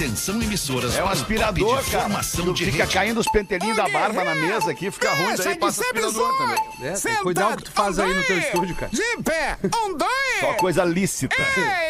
[0.00, 0.96] Atenção, emissoras.
[0.96, 2.04] É um aspirador, de cara.
[2.04, 2.94] Formação de Fica rede.
[2.94, 6.88] caindo os pentelinhos da barba na mesa aqui, fica ruim, daí passa aspirador também.
[6.88, 8.90] É, tem que cuidar o que tu faz aí no teu estúdio, cara.
[8.90, 10.40] De pé, um, dois.
[10.40, 11.36] Só coisa lícita.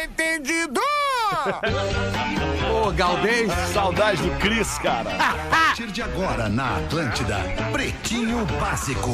[0.03, 0.81] Entendido!
[2.85, 3.49] Ô, Galdês.
[3.73, 5.11] Saudade do Cris, cara.
[5.81, 7.37] Partir de agora na Atlântida,
[7.71, 9.09] Pretinho Básico.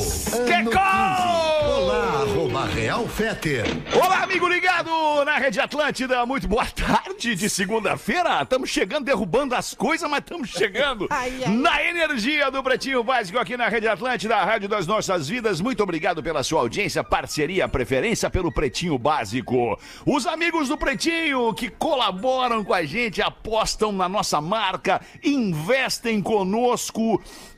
[0.45, 0.73] Que Ano gol!
[0.73, 1.47] 15.
[1.67, 3.65] Olá, arroba Real Feter.
[3.95, 4.89] Olá, amigo ligado
[5.23, 6.25] na Rede Atlântida.
[6.25, 8.41] Muito boa tarde de segunda-feira.
[8.41, 11.07] Estamos chegando, derrubando as coisas, mas estamos chegando
[11.47, 15.61] na energia do Pretinho Básico aqui na Rede Atlântida, a rádio das nossas vidas.
[15.61, 19.79] Muito obrigado pela sua audiência, parceria, preferência pelo Pretinho Básico.
[20.05, 26.56] Os amigos do Pretinho que colaboram com a gente, apostam na nossa marca, investem conosco.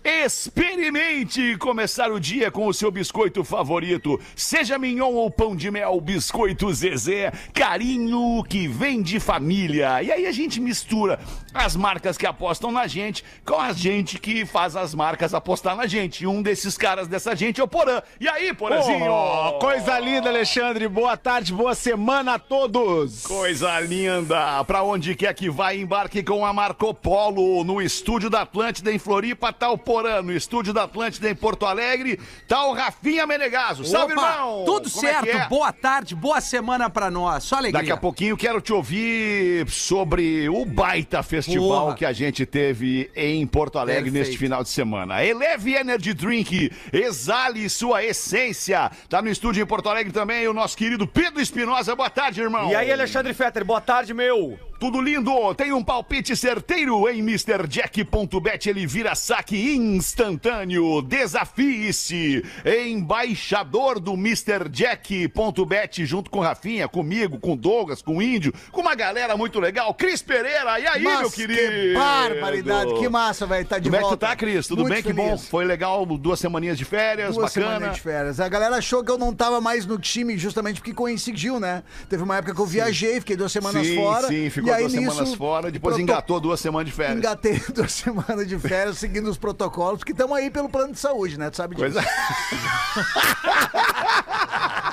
[0.03, 4.20] Experimente começar o dia com o seu biscoito favorito.
[4.35, 10.02] Seja mignon ou pão de mel, biscoito Zezé, carinho que vem de família.
[10.02, 11.20] E aí a gente mistura
[11.53, 15.86] as marcas que apostam na gente com a gente que faz as marcas apostar na
[15.86, 16.23] gente.
[16.23, 18.02] E um desses caras dessa gente é o Porã.
[18.20, 19.11] E aí, Porãzinho?
[19.11, 20.88] Oh, coisa linda, Alexandre.
[20.88, 23.23] Boa tarde, boa semana a todos.
[23.25, 24.64] Coisa linda!
[24.64, 27.64] Pra onde quer que vá, embarque com a Marco Polo.
[27.64, 30.22] No estúdio da Atlântida em Floripa tá o Porã.
[30.22, 33.86] No estúdio da Atlântida em Porto Alegre tá o Rafinha Menegaso.
[33.86, 34.64] Salve, Opa, irmão!
[34.66, 35.48] Tudo Como é certo, que é?
[35.48, 37.44] boa tarde, boa semana pra nós.
[37.44, 37.80] Só alegria.
[37.82, 41.95] Daqui a pouquinho quero te ouvir sobre o baita festival Porra.
[41.95, 44.28] que a gente teve em Porto Alegre Perfeito.
[44.28, 45.23] neste final de semana.
[45.23, 48.92] Eleve Energy Drink, exale sua essência.
[49.08, 51.95] Tá no estúdio em Porto Alegre também o nosso querido Pedro Espinosa.
[51.95, 52.70] Boa tarde, irmão.
[52.72, 54.69] E aí, Alexandre Fetter, boa tarde, meu.
[54.80, 55.53] Tudo lindo!
[55.55, 58.69] Tem um palpite certeiro em MrJack.bet.
[58.69, 61.02] Ele vira saque instantâneo.
[61.02, 62.41] Desafie-se!
[62.66, 69.59] Embaixador do MrJack.bet, junto com Rafinha, comigo, com Douglas, com Índio, com uma galera muito
[69.59, 69.94] legal.
[69.94, 71.59] Cris Pereira, e aí, meu Mas querido?
[71.61, 74.27] que barbaridade, que massa, velho, tá de Como é que tu volta.
[74.27, 74.66] tá, Cris?
[74.66, 75.03] Tudo Muito bem?
[75.03, 75.31] Que feliz.
[75.31, 75.38] bom.
[75.38, 77.75] Foi legal, duas semaninhas de férias, Duas bacana.
[77.75, 78.39] semanas de férias.
[78.39, 81.83] A galera achou que eu não tava mais no time justamente porque coincidiu, né?
[82.08, 84.27] Teve uma época que eu viajei, fiquei duas semanas sim, fora.
[84.30, 87.17] sim, ficou e aí duas nisso, semanas fora, depois proto- engatou duas semanas de férias.
[87.17, 91.37] Engatei duas semanas de férias seguindo os protocolos, porque estamos aí pelo plano de saúde,
[91.37, 91.49] né?
[91.49, 91.93] Tu sabe disso.
[91.93, 92.09] Coisa...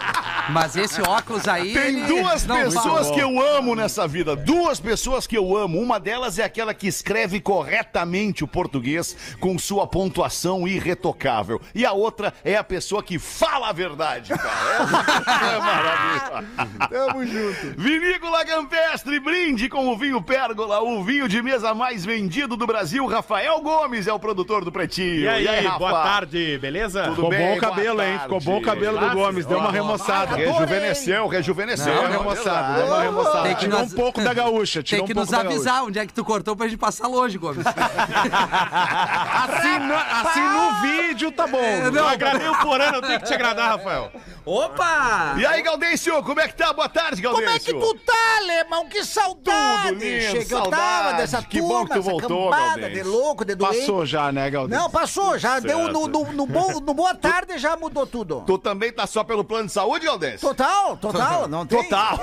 [0.51, 1.73] Mas esse óculos aí.
[1.73, 4.37] Tem ele duas não pessoas que eu amo nessa vida.
[4.37, 5.81] Duas pessoas que eu amo.
[5.81, 11.61] Uma delas é aquela que escreve corretamente o português com sua pontuação irretocável.
[11.75, 15.17] E a outra é a pessoa que fala a verdade, cara.
[15.27, 16.89] É, é maravilhoso.
[16.91, 17.81] Tamo junto.
[17.81, 23.07] Vinícola Campestre, brinde com o vinho Pérgola, o vinho de mesa mais vendido do Brasil.
[23.07, 25.21] Rafael Gomes é o produtor do Pretinho.
[25.21, 25.79] E aí, Rafa?
[25.79, 27.03] boa tarde, beleza?
[27.05, 27.39] Tudo Ficou bem?
[27.39, 28.19] bom o cabelo, hein?
[28.21, 29.47] Ficou bom o cabelo do Gomes.
[29.47, 30.36] Deu uma remoçada.
[30.37, 31.93] Rejuvenesceu, rejuvenesceu.
[31.93, 33.43] Deu uma remoçada, deu uma remoçada.
[33.43, 34.83] Tem que Tirou nos- um pouco da gaúcha.
[34.83, 37.65] Tem que um nos avisar onde é que tu cortou pra gente passar longe, Gomes.
[38.67, 41.61] Assim no, assim no vídeo tá bom.
[41.93, 42.07] não.
[42.09, 44.11] Agradei o Porano, eu tenho que te agradar, Rafael.
[44.45, 45.35] Opa!
[45.39, 46.73] E aí, Gaudêncio, como é que tá?
[46.73, 47.77] Boa tarde, Como Gaudêncio.
[47.77, 48.89] é que tu tá, alemão?
[48.89, 49.89] Que saudade!
[49.89, 51.17] Tudo lindo, Chega, eu tava saudade.
[51.19, 52.95] dessa Que turma, bom que tu voltou, cambada Galdêncio.
[52.95, 53.79] de louco, de doente.
[53.81, 54.81] Passou já, né, Galdês?
[54.81, 56.47] Não, passou, já deu no, no, no,
[56.81, 58.45] no Boa Tarde já mudou tudo.
[58.47, 60.26] Tu também tá só pelo plano de saúde, Gaudêncio?
[60.41, 61.83] Total, total, não tem.
[61.83, 62.21] Total,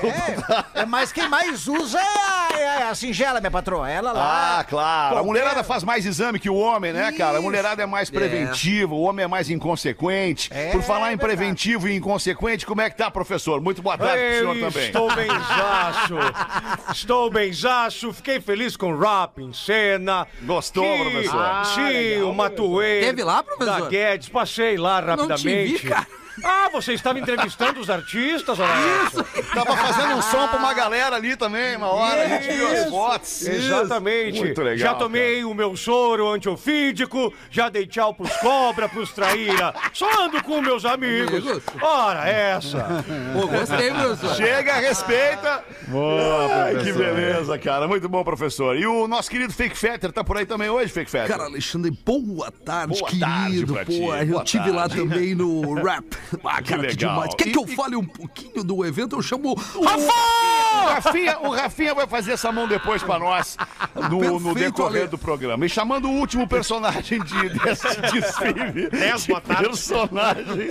[0.75, 3.89] É, é, mas quem mais usa é a, é a singela, minha patroa.
[3.89, 4.59] Ela lá.
[4.59, 5.17] Ah, claro.
[5.17, 7.31] A mulherada faz mais exame que o homem, né, cara?
[7.31, 7.43] A Isso.
[7.43, 10.49] mulherada é mais preventiva, o homem é mais inconsequente.
[10.53, 11.35] É, Por falar em verdade.
[11.37, 13.61] preventivo e inconsequente, como é que tá, professor?
[13.61, 14.85] Muito boa tarde pro senhor também.
[14.87, 16.13] estou benzaço.
[16.91, 18.13] Estou benzaço.
[18.13, 20.27] Fiquei feliz com o rap em cena.
[20.43, 21.41] Gostou, Que- professor?
[21.41, 23.01] Ah, Sim, o Matuê.
[23.01, 23.81] Teve lá, professor?
[23.81, 24.29] Da Guedes.
[24.29, 25.73] Passei lá Não te rapidamente.
[25.83, 26.07] vi, cara.
[26.43, 28.71] Ah, você estava entrevistando os artistas, olha
[29.07, 29.23] Isso.
[29.53, 32.23] Tava fazendo um som pra uma galera ali também, uma hora.
[32.23, 33.47] A gente viu as fotos.
[33.47, 34.39] Exatamente.
[34.39, 39.73] Muito legal, Já tomei o meu soro antiofídico, já dei tchau pros cobra, pros traíra.
[39.93, 41.33] Só ando com meus amigos.
[41.47, 41.63] Amigos?
[41.81, 43.03] Ora, essa.
[43.33, 44.35] Pô, gostei, professor.
[44.35, 45.63] Chega, respeita.
[45.87, 47.87] Boa, Ai, que beleza, cara.
[47.87, 48.75] Muito bom, professor.
[48.77, 51.29] E o nosso querido Fake Fetter tá por aí também hoje, Fake Fetter?
[51.29, 53.25] Cara, Alexandre, boa tarde, Boa querido.
[53.25, 56.05] tarde pra ti, Pô, eu boa tive lá também no rap.
[56.43, 57.13] Ah, cara, que, legal.
[57.15, 57.33] demais.
[57.35, 59.15] Quer E- que eu e- fale um pouquinho do evento?
[59.15, 63.57] Eu chamo O Rafinha, o Rafinha vai fazer essa mão depois pra nós
[63.95, 65.07] no, no Perfeito, decorrer Ale.
[65.09, 65.65] do programa.
[65.65, 68.89] E chamando o último personagem de, desse desfile.
[68.89, 69.63] Dez, de boa tarde.
[69.63, 70.69] personagem.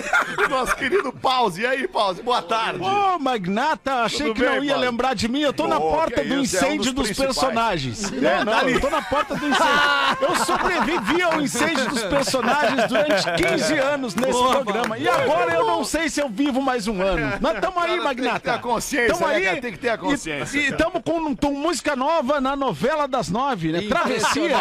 [0.51, 1.63] Nosso querido Pause.
[1.63, 2.23] E aí, Pause?
[2.23, 2.81] Boa tarde.
[2.83, 4.85] Ô, Magnata, achei Tudo que não bem, ia Paulo?
[4.91, 5.41] lembrar de mim.
[5.41, 8.13] Eu tô na Pô, porta do isso, é um incêndio dos dos, personagens.
[8.13, 8.73] É, não, não, tá ali.
[8.75, 9.73] eu tô na porta do incêndio.
[10.23, 14.99] Eu sobrevivi ao incêndio dos personagens durante 15 anos nesse programa.
[14.99, 17.39] E agora eu não sei se eu vivo mais um ano.
[17.41, 18.41] Mas tamo aí, Cara, tem que Magnata.
[18.41, 19.45] ter a consciência, Tamo né, aí.
[19.45, 19.61] cara?
[19.61, 23.29] Tem que ter a consciência, E, e tamo com, com música nova na novela das
[23.29, 23.83] nove, né?
[23.89, 24.57] Travessia.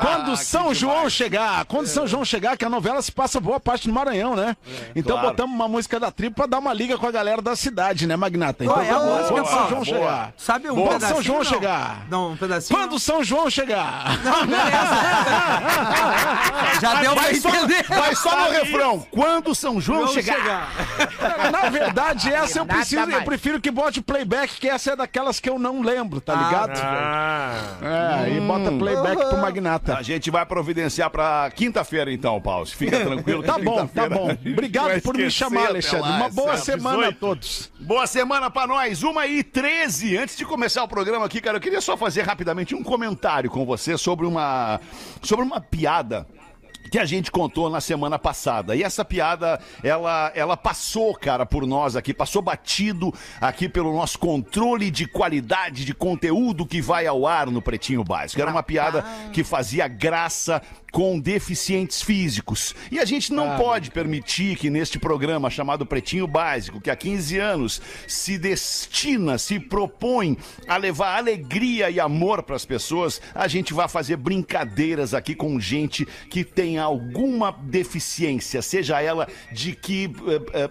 [0.00, 1.12] Quando Ah, São que João demais.
[1.12, 1.64] chegar.
[1.66, 4.56] Quando São João chegar, que a novela se passa boa parte no Maranhão, né?
[4.94, 5.28] Então Claro.
[5.30, 8.16] botamos uma música da tribo pra dar uma liga com a galera da cidade, né,
[8.16, 8.64] Magnata?
[8.64, 9.68] Então é a vamos lá, música, quando São?
[9.68, 9.84] João Boa.
[9.84, 10.32] chegar.
[10.36, 11.00] Sabe um Quando?
[11.02, 11.44] São João não?
[11.44, 12.06] chegar.
[12.10, 12.78] Não, um pedacinho.
[12.78, 14.04] Quando São João chegar.
[16.80, 17.84] Já deu pra só, entender.
[17.88, 19.06] vai só no refrão.
[19.10, 20.70] Quando São João chegar.
[21.52, 25.48] Na verdade, essa eu preciso, eu prefiro que bote playback, que essa é daquelas que
[25.48, 26.80] eu não lembro, tá ligado?
[26.82, 29.96] Ah, É, e bota playback pro Magnata.
[29.96, 32.66] A gente vai providenciar pra quinta-feira, então, Paulo.
[32.66, 33.42] Fica tranquilo.
[33.42, 34.30] Tá bom, tá bom.
[34.30, 36.08] Obrigado por me chamar, Alexandre.
[36.08, 37.16] lá, Uma boa semana 18.
[37.16, 37.72] a todos.
[37.80, 40.16] Boa semana pra nós, 1 e 13.
[40.16, 43.64] Antes de começar o programa aqui, cara, eu queria só fazer rapidamente um comentário com
[43.64, 44.80] você sobre uma,
[45.22, 46.26] sobre uma piada
[46.90, 48.74] que a gente contou na semana passada.
[48.74, 54.18] E essa piada, ela, ela passou, cara, por nós aqui, passou batido aqui pelo nosso
[54.18, 58.40] controle de qualidade de conteúdo que vai ao ar no Pretinho Básico.
[58.40, 60.62] Era uma piada que fazia graça
[60.96, 62.74] com deficientes físicos.
[62.90, 67.38] E a gente não pode permitir que neste programa chamado Pretinho Básico, que há 15
[67.38, 73.74] anos se destina, se propõe a levar alegria e amor para as pessoas, a gente
[73.74, 80.40] vai fazer brincadeiras aqui com gente que tem alguma deficiência, seja ela de que eh,
[80.54, 80.70] eh,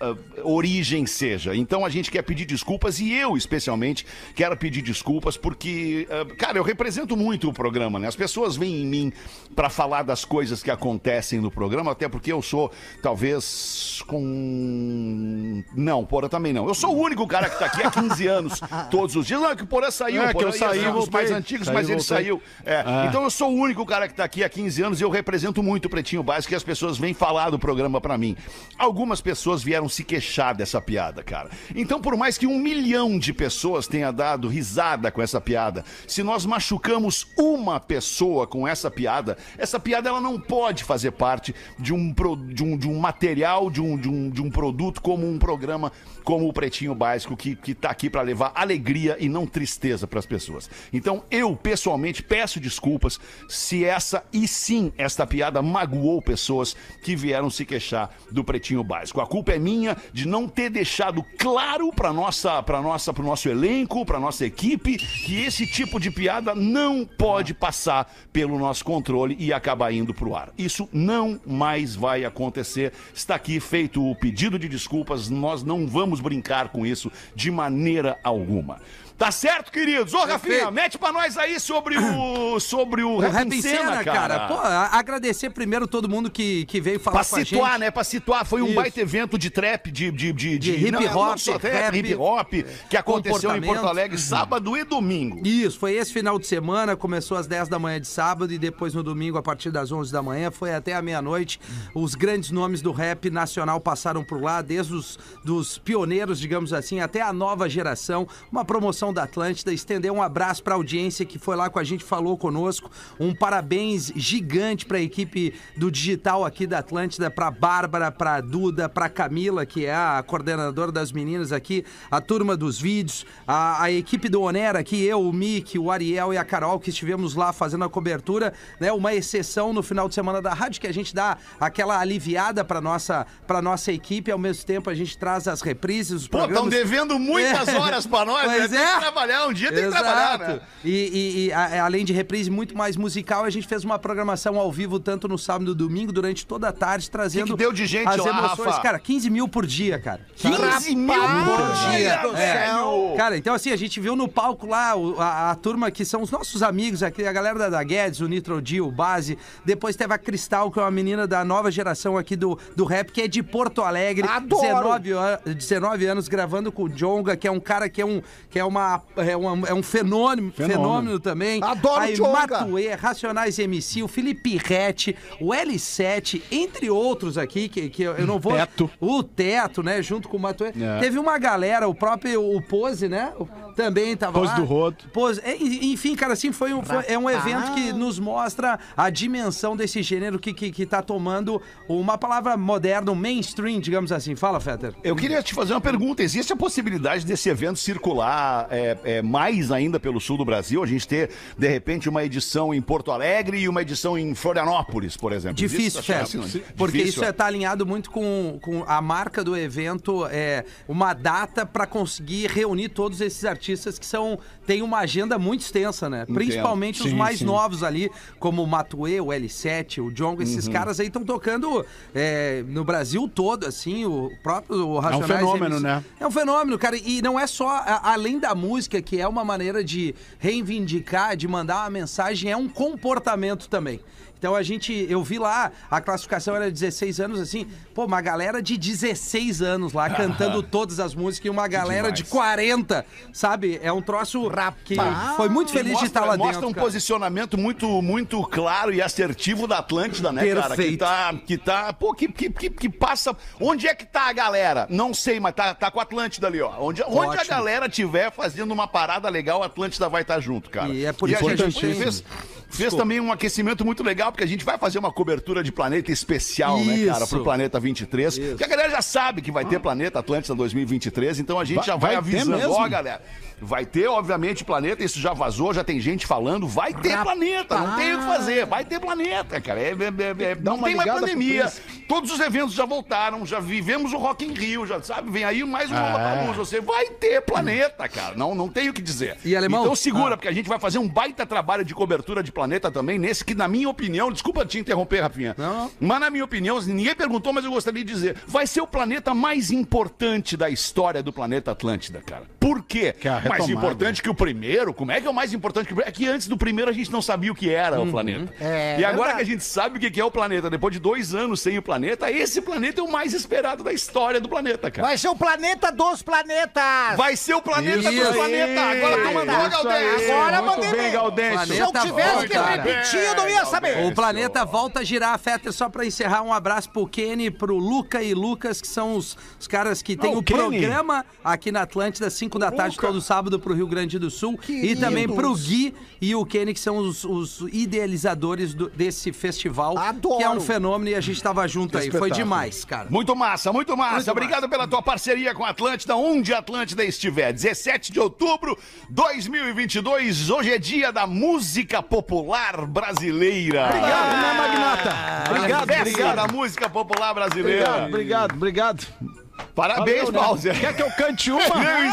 [0.00, 1.54] eh, origem seja.
[1.54, 6.58] Então a gente quer pedir desculpas e eu, especialmente, quero pedir desculpas porque, eh, cara,
[6.58, 8.08] eu represento muito o programa, né?
[8.08, 9.12] As pessoas vêm em mim
[9.54, 12.70] para falar das coisas que acontecem no programa, até porque eu sou,
[13.02, 15.62] talvez, com.
[15.74, 16.66] Não, Porã também não.
[16.68, 18.60] Eu sou o único cara que tá aqui há 15 anos,
[18.90, 19.40] todos os dias.
[19.40, 21.12] Não, é que o Porã saiu, É, o que Porã eu saí, voltei.
[21.12, 22.16] mais antigos, Saí, mas ele voltei.
[22.16, 22.42] saiu.
[22.64, 25.10] É, Então eu sou o único cara que tá aqui há 15 anos e eu
[25.10, 28.36] represento muito o Pretinho Básico e as pessoas vêm falar do programa pra mim.
[28.78, 31.50] Algumas pessoas vieram se queixar dessa piada, cara.
[31.74, 36.22] Então, por mais que um milhão de pessoas tenha dado risada com essa piada, se
[36.22, 41.92] nós machucamos uma pessoa com essa piada, essa piada ela não pode fazer parte de
[41.92, 45.28] um, pro- de um, de um material, de um, de, um, de um produto como
[45.28, 45.90] um programa
[46.22, 50.26] como o Pretinho Básico, que, que tá aqui pra levar alegria e não tristeza pras
[50.26, 50.70] pessoas.
[50.92, 57.50] Então, eu, pessoalmente, peço desculpas se essa, e sim, esta piada magoou pessoas que vieram
[57.50, 59.20] se queixar do Pretinho Básico.
[59.20, 63.48] A culpa é minha de não ter deixado claro pra nossa, pra nossa, pro nosso
[63.48, 69.36] elenco, pra nossa equipe, que esse tipo de piada não pode passar pelo nosso controle
[69.38, 70.50] e acabar indo pro ar.
[70.56, 72.92] Isso não mais vai acontecer.
[73.14, 78.18] Está aqui feito o pedido de desculpas, nós não vamos brincar com isso de maneira
[78.22, 78.80] alguma.
[79.16, 80.12] Tá certo, queridos?
[80.12, 80.72] Ô, Rafinha, Perfeito.
[80.72, 84.48] mete pra nós aí sobre o, sobre o, O Rap em Cena, cara.
[84.48, 87.80] Pô, a- agradecer primeiro todo mundo que, que veio falar Pra com a situar, gente.
[87.80, 87.90] né?
[87.92, 88.74] Pra situar, foi um Isso.
[88.74, 90.10] baita evento de trap, de...
[90.10, 92.52] De, de, De hip não, não hop, trap, rap, hip hop,
[92.90, 93.86] que aconteceu em Porto.
[93.86, 95.46] Alegre sábado e domingo.
[95.46, 98.94] Isso, foi esse final de semana, começou às 10 da manhã de sábado e depois
[98.94, 101.60] no domingo, a partir das 11 da manhã, foi até a meia-noite.
[101.94, 106.98] Os grandes nomes do rap nacional passaram por lá, desde os dos pioneiros, digamos assim,
[107.00, 108.26] até a nova geração.
[108.50, 111.84] Uma promoção da Atlântida, estender um abraço para a audiência que foi lá com a
[111.84, 112.90] gente, falou conosco.
[113.18, 118.88] Um parabéns gigante para a equipe do digital aqui da Atlântida, para Bárbara, para Duda,
[118.88, 123.90] para Camila, que é a coordenadora das meninas aqui, a turma dos vídeos, a, a
[123.90, 127.52] equipe do Onera aqui, eu, o Mick, o Ariel e a Carol, que estivemos lá
[127.52, 128.92] fazendo a cobertura, né?
[128.92, 132.80] Uma exceção no final de semana da rádio, que a gente dá aquela aliviada para
[132.80, 136.68] nossa, pra nossa equipe, ao mesmo tempo a gente traz as reprises, os Pô, estão
[136.68, 137.78] devendo muitas É.
[137.78, 138.58] horas pra nós, né?
[138.58, 138.93] Pois Tem é.
[138.94, 140.60] Que trabalhar, um dia tem que trabalhar, né?
[140.84, 144.58] E, e- e, a- além de reprise muito mais musical, a gente fez uma programação
[144.58, 147.58] ao vivo tanto no sábado e no domingo, durante toda a tarde, trazendo Que que
[147.58, 148.66] deu de gente as lá, emoções.
[148.70, 148.80] Rafa?
[148.82, 150.20] Cara, 15 mil por dia, cara.
[150.36, 152.32] 15 mil por dia, É.
[152.32, 153.03] velho!
[153.16, 156.22] Cara, então assim, a gente viu no palco lá o- a, a turma que são
[156.22, 159.38] os nossos amigos aqui, a galera da, da Guedes, o Nitro D, o Base.
[159.64, 163.10] Depois teve a Cristal, que é uma menina da nova geração aqui do, do rap,
[163.12, 164.26] que é de Porto Alegre.
[164.28, 164.60] Adoro!
[164.62, 168.22] 19, an- 19 anos gravando com o Jonga, que é um cara que é um,
[168.50, 171.62] que é uma, é uma- é um fenômeno, fenômeno, também.
[171.62, 172.32] Adoro Aí, Djonga!
[172.60, 178.26] Matuê, Racionais MC, o Felipe Rete, o L7, entre outros aqui, que, que eu eu
[178.26, 178.52] não vou...
[178.54, 178.90] Teto.
[179.00, 180.68] O Teto, né, junto com o Matuê.
[180.80, 180.98] É.
[181.00, 183.32] Teve uma galera, o próprio o Pose, né?
[183.74, 184.58] Também tava Pose lá.
[184.58, 184.96] do Rodo.
[185.12, 189.10] Pose- é, enfim, cara, assim, foi um, foi- é um evento que nos mostra a
[189.10, 194.36] dimensão desse gênero que, que, que tá tomando uma palavra moderna, um mainstream, digamos assim.
[194.36, 194.94] Fala, Fetter.
[195.02, 196.22] Eu queria te fazer uma pergunta.
[196.22, 200.82] Existe a possibilidade desse evento circular é, é, mais ainda pelo sul do Brasil?
[200.82, 205.16] A gente ter, de repente, uma edição em Porto Alegre e uma edição em Florianópolis,
[205.16, 205.56] por exemplo?
[205.56, 206.26] Difícil, Fetter.
[206.26, 206.58] chance?
[206.76, 207.30] Porque Difícil, isso é?
[207.30, 212.88] está alinhado muito com, com a marca do evento, é uma data para conseguir reunir
[212.90, 216.26] todos esses artistas que são têm uma agenda muito extensa, né?
[216.26, 217.44] Principalmente os Sim, mais sim.
[217.44, 220.72] novos ali, como o Matue, o L7, o Jongo, esses Uhum.
[220.72, 225.82] caras aí estão tocando é, no Brasil todo, assim, o próprio o Racionais fenômeno, MC.
[225.82, 226.04] né?
[226.20, 226.96] É um fenômeno, cara.
[226.96, 231.46] E não é só, a- além da música, que é uma maneira de reivindicar, de
[231.48, 234.00] mandar uma mensagem, é um comportamento também.
[234.44, 238.60] Então a gente, eu vi lá, a classificação era 16 anos, assim, pô, uma galera
[238.60, 243.80] de 16 anos lá cantando todas as músicas e uma galera de 40, sabe?
[243.82, 244.50] É um troço
[244.84, 244.96] que
[245.36, 246.68] foi muito feliz de mostra, estar lá mostra dentro.
[246.68, 246.84] um cara.
[246.84, 250.60] posicionamento muito, muito claro e assertivo da Atlântida, né, cara?
[250.60, 250.98] Que Perfeito.
[250.98, 253.34] tá, que tá, pô, que, que, que, que passa.
[253.58, 254.86] Onde é que tá a galera?
[254.90, 256.70] Não sei, mas tá, tá com a Atlântida ali, ó.
[256.80, 260.92] Onde, onde a galera tiver fazendo uma parada legal, a Atlântida vai estar junto, cara.
[260.92, 262.24] E é por isso que a gente gente-
[262.68, 266.10] fez, também um aquecimento muito legal, porque a gente vai fazer uma cobertura de planeta
[266.10, 267.28] especial, né, cara, Isso.
[267.34, 268.38] pro Planeta 23.
[268.38, 271.86] Porque a galera já sabe que vai ter Planeta Atlântida 2023, então a gente Vai-
[271.86, 273.22] já vai, vai avisando, ó, galera.
[273.60, 277.96] Vai ter, obviamente, planeta, isso já vazou, já tem gente falando, vai ter planeta, não
[277.96, 279.80] tem o que fazer, vai ter planeta, cara.
[279.80, 281.72] É, é- é- é- não tem mais pandemia.
[282.08, 285.30] Todos os eventos já voltaram, já vivemos o Rock in Rio, já sabe?
[285.30, 285.94] Vem aí mais um.
[285.94, 286.58] Lollapalooza.
[286.58, 288.34] Você vai ter planeta, cara.
[288.36, 289.36] Não, não tem o que dizer.
[289.44, 289.82] E, alemão?
[289.82, 290.36] Então segura, Ah.
[290.36, 293.54] porque a gente vai fazer um baita trabalho de cobertura de planeta também, nesse que,
[293.54, 295.54] na minha opinião, desculpa te interromper, Rafinha.
[295.56, 295.90] Não.
[296.00, 299.32] Mas na minha opinião, ninguém perguntou, mas eu gostaria de dizer, vai ser o planeta
[299.34, 302.44] mais importante da história do planeta Atlântida, cara.
[302.60, 303.14] Por quê?
[303.18, 303.86] Que é a mais retomada.
[303.86, 304.92] importante que o primeiro?
[304.94, 306.10] Como é que é o mais importante que o primeiro?
[306.10, 308.52] É que antes do primeiro a gente não sabia o que era o planeta.
[308.60, 309.36] É e agora verdade.
[309.36, 311.82] que a gente sabe o que é o planeta, depois de dois anos sem o
[311.82, 315.08] planeta, esse planeta é o mais esperado da história do planeta, cara.
[315.08, 317.16] Vai ser o planeta dos planetas.
[317.16, 318.34] Vai ser o planeta Isso do aí.
[318.34, 318.80] planeta.
[318.80, 321.58] Agora tu mandou, aí, Agora muito mandei bem.
[321.66, 324.04] Se eu tivesse que repetir, eu não ia saber.
[324.06, 328.22] O planeta volta a girar, Fetter, só pra encerrar, um abraço pro Kenny, pro Luca
[328.22, 331.82] e Lucas, que são os, os caras que tem Ah, o o, programa aqui na
[331.82, 334.58] Atlântida, 5 da tarde, todo sábado, pro Rio Grande do Sul.
[334.68, 339.98] E também pro Gui e o Kenny, que são os, os idealizadores do- desse festival,
[339.98, 340.36] Adoro.
[340.38, 342.10] que é um fenômeno e a gente tava junto aí.
[342.10, 343.08] Foi demais, cara.
[343.10, 344.30] Muito massa, muito massa.
[344.30, 347.52] Obrigado pela tua parceria com a Atlântida, onde a Atlântida estiver.
[347.52, 348.78] 17 de outubro
[349.10, 350.50] 2022.
[350.50, 353.86] Hoje é dia da música popular brasileira.
[353.88, 355.50] Obrigado, né, Magnata?
[355.50, 356.36] Obrigado, obrigado.
[356.36, 357.80] da música popular brasileira.
[357.88, 359.43] Obrigado, obrigado, obrigado.
[359.74, 360.40] Parabéns, né?
[360.40, 360.80] Bowser.
[360.80, 361.68] Quer que eu cante uma?
[361.68, 362.08] Não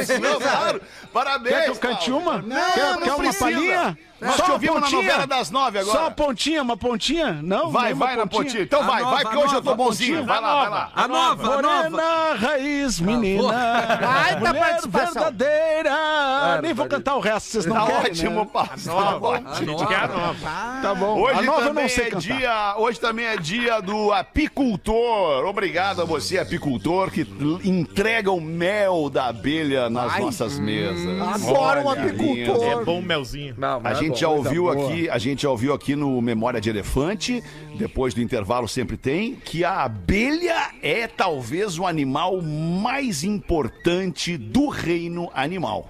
[0.00, 0.80] esqueça, não, claro.
[1.12, 1.54] Parabéns.
[1.54, 2.14] Quer que eu cante Bowser.
[2.14, 2.42] uma?
[2.42, 3.98] Não, quer, não quer uma palhinha?
[4.22, 5.02] Nós Só te uma ouvimos na pontinha?
[5.02, 5.96] novela das nove agora.
[5.98, 7.40] Só uma pontinha, uma pontinha?
[7.42, 7.70] Não?
[7.70, 8.62] Vai, vai na pontinha.
[8.62, 10.16] Então A vai, nova, vai, porque hoje eu tô nova, bonzinho.
[10.18, 10.32] pontinha.
[10.32, 10.90] Vai lá, vai lá.
[10.94, 11.90] A nova, a nova.
[11.90, 13.52] Morena, raiz, menina.
[14.00, 15.12] Baita mulher participação.
[15.22, 16.60] verdadeira.
[16.62, 18.48] Nem vou cantar o resto, vocês não Tá querem, ótimo, né?
[18.52, 18.88] passo.
[18.88, 19.48] Tá ótimo.
[19.50, 20.48] A gente quer a nova.
[20.82, 21.20] Tá bom.
[21.20, 22.20] Hoje nova também não sei é cantar.
[22.20, 25.44] dia, hoje também é dia do apicultor.
[25.46, 27.22] Obrigado a você, apicultor, que
[27.64, 31.20] entrega o mel da abelha nas nossas mesas.
[31.20, 32.64] Adoro um apicultor.
[32.80, 33.56] É bom melzinho.
[33.84, 37.42] A gente já ouviu aqui, a gente já ouviu aqui no Memória de Elefante,
[37.76, 44.68] depois do intervalo sempre tem, que a abelha é talvez o animal mais importante do
[44.68, 45.88] reino animal.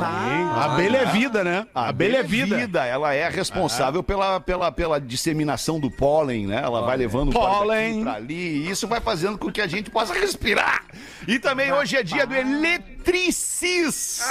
[0.00, 1.66] A abelha é vida, né?
[1.74, 2.84] A abelha é vida.
[2.84, 6.60] Ela é responsável pela, pela, pela disseminação do pólen, né?
[6.62, 8.02] Ela vai levando o Pólen.
[8.02, 10.84] para ali e isso vai fazendo com que a gente possa respirar.
[11.26, 12.34] E também hoje é dia do
[13.00, 14.24] eletricista.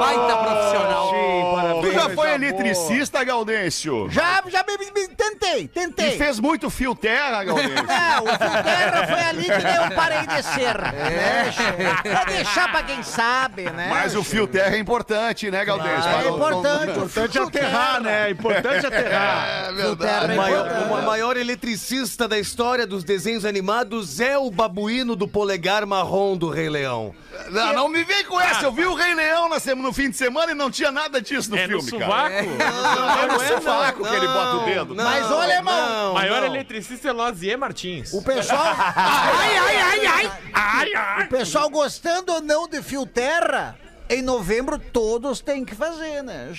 [0.00, 1.80] Baita profissional.
[1.82, 4.08] Tu já foi eletricista, Gaudêncio?
[4.10, 6.16] Já, já me, me- me- tentei, E tentei.
[6.16, 7.74] fez muito fio terra, Gaudêncio?
[7.94, 10.76] É, o fio terra foi ali que eu parei de ser.
[10.76, 12.02] É.
[12.02, 13.88] Pra deixar pra quem sabe, né?
[13.90, 16.10] Mas o fio terra é importante, né, Gaudêncio?
[16.10, 16.90] é importante.
[16.98, 18.00] o Importante fio aterrar, terra.
[18.00, 18.30] né?
[18.30, 19.68] Importante aterrar.
[19.68, 20.30] É verdade.
[20.30, 20.68] é O maior,
[21.00, 26.48] o maior eletricista da história dos desenhos animados é o babuíno do polegar marrom do
[26.50, 27.14] Rei Leão.
[27.50, 28.64] Não, não me vem com essa.
[28.64, 31.56] Eu vi o Rei Leão no fim de semana e não tinha nada disso no
[31.56, 32.12] É no filme, cara.
[32.12, 32.62] sovaco?
[32.62, 34.94] É no sovaco que ele bota o dedo.
[34.94, 38.12] Mas olha, irmão, O maior eletricista é Lozier Martins.
[38.12, 38.74] o pessoal.
[38.76, 40.32] Ai, ai, ai, ai!
[40.52, 41.24] Ai, ai.
[41.24, 43.76] O pessoal gostando ou não de fio terra,
[44.08, 46.50] em novembro todos têm que fazer, né?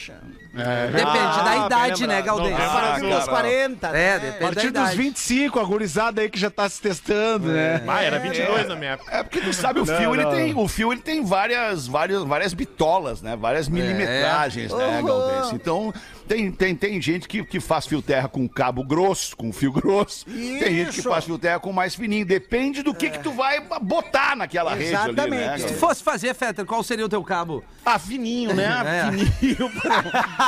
[0.56, 0.86] Xa?
[0.88, 2.56] Depende da idade, né, Galdês?
[2.60, 3.28] Ah, A partir dos cara.
[3.28, 4.14] 40, É, né?
[4.14, 4.98] A depende da partir dos idade.
[4.98, 7.84] 25, a gurizada aí que já tá se testando, né?
[7.88, 9.16] Ah, era 22 na minha época.
[9.16, 12.54] É porque tu sabe, o fio, ele tem, o fio ele tem várias, várias, várias
[12.54, 13.36] bitolas, né?
[13.36, 15.06] Várias milimetragens, né, Uhum.
[15.06, 15.52] Galdês?
[15.54, 15.94] Então,
[16.28, 20.26] tem, tem, tem gente que, que faz fio terra com cabo grosso, com fio grosso.
[20.26, 21.10] Tem gente que Isso.
[21.10, 22.26] faz fio terra com mais fininho.
[22.26, 25.24] Depende do que, que tu vai botar naquela rede ali, né?
[25.24, 25.62] Exatamente.
[25.62, 27.64] Se tu fosse fazer, Fetter, qual seria o teu cabo?
[27.86, 28.66] Ah, fininho, né?
[28.86, 29.12] É.
[29.12, 29.72] Fininho.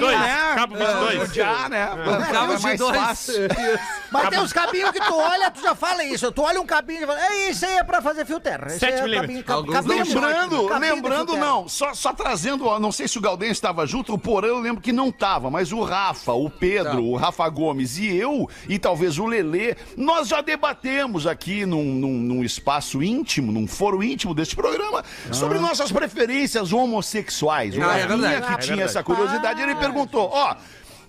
[0.00, 0.52] Dois, né?
[0.54, 1.34] cabo 22.
[1.34, 1.86] Já, né?
[2.32, 2.96] Cabo É de mais dois.
[2.96, 3.34] fácil.
[4.10, 6.30] Mas tem uns cabinhos que tu olha, tu já fala isso.
[6.32, 8.68] Tu olha um cabinho e fala, é isso aí é pra fazer fio terra.
[8.68, 9.44] Esse é milímetros.
[9.44, 13.52] cabinho- cabinho de Lembrando, cabinho lembrando não, só, só trazendo, não sei se o Galdêncio
[13.54, 17.16] estava junto, o Porã eu lembro que não tava, mas o Rafa, o Pedro, o
[17.16, 22.44] Rafa Gomes e eu, e talvez o Lelê, nós já debatemos aqui num, num, num
[22.44, 27.76] espaço íntimo, num foro íntimo deste programa, sobre nossas preferências homossexuais.
[27.76, 28.40] O Ah, é Rafinha, verdade.
[28.46, 28.82] que Ah, é tinha verdade.
[28.82, 29.25] essa curiosidade,
[29.62, 30.56] ele perguntou, ó...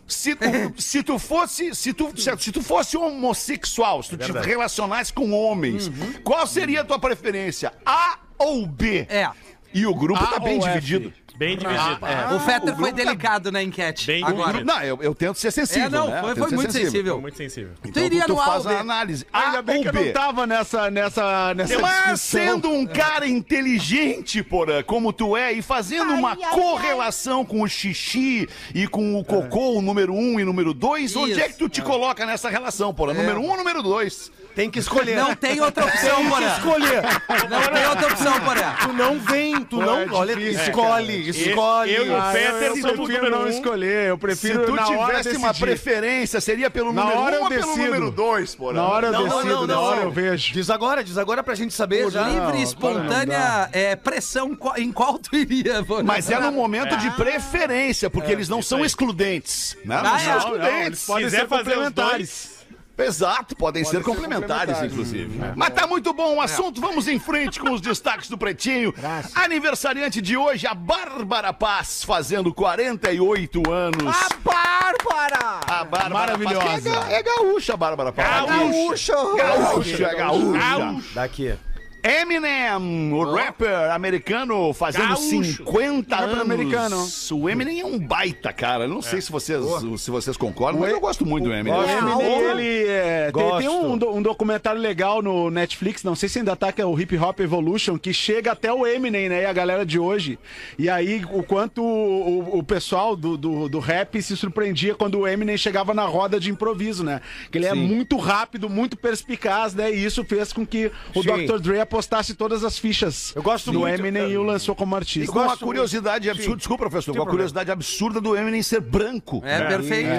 [0.10, 0.46] Se tu,
[0.78, 5.34] se tu fosse se tu, se, se tu fosse homossexual, se tu te relacionasse com
[5.34, 5.92] homens,
[6.24, 7.74] qual seria a tua preferência?
[7.86, 9.06] A ou B?
[9.10, 9.30] É.
[9.74, 10.80] E o grupo A tá bem ou F?
[10.80, 11.14] dividido.
[11.38, 12.00] Bem dividido.
[12.36, 14.08] o Fetter o foi grupo tá- delicado na enquete.
[14.08, 14.54] Bem agora.
[14.54, 14.66] dividido.
[14.66, 15.86] Não, eu, eu tento ser sensível.
[15.86, 16.22] É, não, né?
[16.22, 17.22] foi, foi muito sensível.
[17.22, 17.74] Muito sensível.
[17.86, 18.78] Então iria tu no A faz ou B?
[18.78, 19.26] a análise.
[19.32, 22.18] A Ainda bem que eu não tava nessa, nessa, nessa Mas discussão.
[22.18, 28.48] sendo um cara inteligente, porã, como tu é, e fazendo uma correlação com o xixi
[28.74, 31.42] e com o cocô, o número um e o número dois, onde Isso.
[31.42, 33.14] é que tu te coloca nessa relação, porã?
[33.14, 34.32] Número um ou número dois?
[34.58, 35.16] Tem que escolher.
[35.18, 35.36] Não né?
[35.36, 36.48] tem outra opção, Porã.
[36.58, 37.02] escolher.
[37.48, 38.74] Não tem outra opção, Porã.
[38.82, 40.00] Tu não vem, tu não.
[40.00, 41.94] é olha, escolhe, escolhe.
[41.94, 43.48] eu e o Ah, eu, eu somos prefiro número não um.
[43.50, 47.44] escolher, eu prefiro Se tu tivesse uma preferência, seria pelo Na número hora um eu
[47.44, 47.84] ou pelo decido.
[47.86, 48.82] número dois, porã?
[48.82, 49.84] Na hora eu Não, não, decido, não, na não.
[49.84, 50.54] hora eu vejo.
[50.54, 52.28] Diz agora, diz agora pra gente saber Por já.
[52.28, 56.02] livre espontânea é, pressão, em qual tu iria, Porã?
[56.04, 59.78] Mas é no momento de preferência, porque eles não são excludentes.
[59.86, 60.02] Né?
[60.02, 60.38] Não Ah, são é?
[60.38, 61.06] excludentes.
[61.06, 62.57] Podem quiser ser fazer os complementares.
[62.98, 65.40] Exato, podem ser, ser complementares, inclusive.
[65.56, 68.94] Mas tá muito bom o assunto, vamos em frente com os destaques do Pretinho.
[69.36, 74.16] Aniversariante de hoje, a Bárbara Paz, fazendo 48 anos.
[74.16, 75.60] A Bárbara!
[75.68, 76.60] A Bárbara Maravilhosa.
[76.66, 78.46] Paz, que é, ga- é gaúcha, a Bárbara Paz.
[78.46, 79.36] Gaúcho!
[79.36, 81.04] Gaúcha, gaúcha.
[81.14, 81.56] Daqui.
[82.04, 85.24] Eminem, o rapper americano, fazendo Gaúcho.
[85.66, 86.42] 50 Rapper anos.
[86.42, 87.08] americano.
[87.32, 88.86] O Eminem é um baita, cara.
[88.86, 89.62] Eu Não sei se vocês,
[89.98, 91.78] se vocês concordam, mas eu gosto muito do Eminem.
[91.78, 96.16] O É, Eminem, o- ele é, tem, tem um, um documentário legal no Netflix, não
[96.16, 99.28] sei se ainda tá, que é o Hip Hop Evolution, que chega até o Eminem,
[99.30, 100.40] né, e a galera de hoje.
[100.80, 105.20] E aí, o quanto o, o- o pessoal do, do, do rap se surpreendia quando
[105.20, 107.22] o Eminem chegava na roda de improviso, né?
[107.52, 109.92] Que ele é muito rápido, muito perspicaz, né?
[109.94, 111.46] E isso fez com que o Sim.
[111.46, 111.60] Dr.
[111.60, 114.98] Dre apostasse todas as fichas Eu gosto do muito, Eminem e o lançou como E
[114.98, 115.32] artista.
[115.32, 119.42] com a curiosidade absurda, desculpa, professor, com a curiosidade absurda do Eminem ser branco.
[119.46, 120.10] É, perfeito.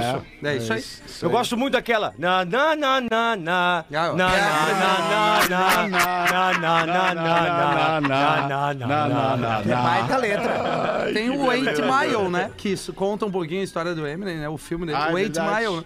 [0.42, 0.84] É, isso aí.
[1.22, 2.14] Eu gosto muito daquela.
[2.18, 3.78] Na, na, na, na, na.
[3.78, 5.88] Ah, Na, na, na, na, na.
[5.88, 8.00] Na, na, na, na, na.
[8.00, 9.82] Na, na, na, na.
[9.82, 11.10] Baita letra.
[11.12, 12.50] Tem o Eight Mile, né?
[12.56, 14.48] Que isso conta um pouquinho a história do Eminem, né?
[14.48, 14.98] O filme dele.
[14.98, 15.38] Ah, é o Eight.
[15.38, 15.76] Mile.
[15.76, 15.84] né?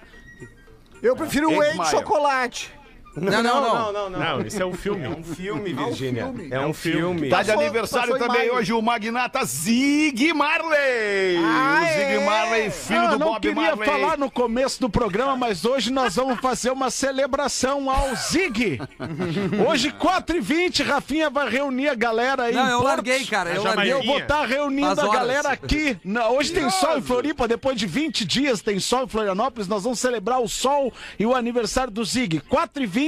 [1.03, 2.71] Eu prefiro o Eight chocolate.
[3.15, 3.93] Não, não, não.
[3.93, 4.19] não, não.
[4.19, 5.05] Não, esse é o filme.
[5.05, 6.25] É um filme, Virgínia.
[6.25, 6.49] filme.
[6.51, 7.29] É um filme.
[7.29, 11.37] Tá de Passou- aniversário também hoje o magnata Zig Marley.
[11.45, 12.25] Ah, o Zig é?
[12.25, 13.85] Marley, filho Ah, do não Bob queria Marley.
[13.89, 18.81] falar no começo do programa, mas hoje nós vamos fazer uma celebração ao Zig.
[19.69, 23.51] Hoje, 4h20, Rafinha vai reunir a galera aí Não, em eu larguei, cara.
[23.51, 23.93] Eu Já vai- larguei.
[23.93, 25.99] Eu vou estar reunindo Faz a galera aqui.
[26.35, 29.69] Hoje tem sol em Floripa, depois de 20 dias tem sol em Florianópolis.
[29.69, 32.41] Nós vamos celebrar o sol e o aniversário do Zig.
[32.49, 33.02] 4h20,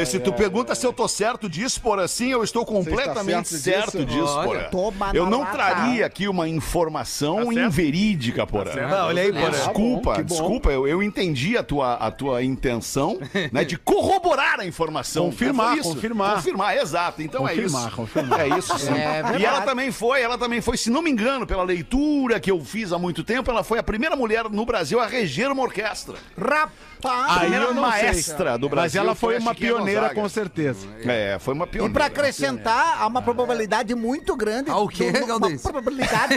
[0.00, 3.90] E se tu pergunta se eu tô certo disso, por assim, eu estou completamente certo
[3.92, 4.18] certo, disso?
[4.18, 4.70] disso, Olha,
[5.14, 7.58] Eu não traria aqui uma informação certo.
[7.58, 8.74] inverídica, Porã.
[8.74, 9.50] Não, olha aí, Porã.
[9.50, 10.26] Desculpa, que bom.
[10.34, 13.18] desculpa, eu, eu entendi a tua, a tua intenção
[13.50, 15.26] né, de corroborar a informação.
[15.30, 15.94] Confirmar, Foi isso.
[15.94, 16.34] confirmar.
[16.36, 17.22] Confirmar, exato.
[17.22, 17.96] Então é Confirmar, isso.
[17.96, 18.40] confirmar.
[18.40, 18.92] É isso sim.
[18.92, 22.50] É e ela também foi, ela também foi, se não me engano, pela leitura que
[22.50, 25.62] eu fiz há muito tempo, ela foi a primeira mulher no Brasil a reger uma
[25.62, 26.16] orquestra.
[26.36, 27.36] Rapaz!
[27.36, 28.02] A primeira não sei.
[28.02, 28.84] maestra do Brasil.
[29.00, 30.20] Mas ela foi a uma Chiquinha pioneira, Gonzaga.
[30.20, 30.86] com certeza.
[31.04, 31.94] É, foi uma E pioneira.
[31.94, 34.68] pra acrescentar, há uma probabilidade muito grande.
[34.70, 36.27] Ah, o quê, Uma probabilidade.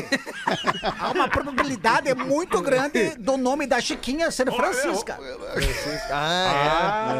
[1.00, 5.18] Há uma probabilidade muito grande do nome da Chiquinha ser Francisca.
[6.12, 7.14] Ah,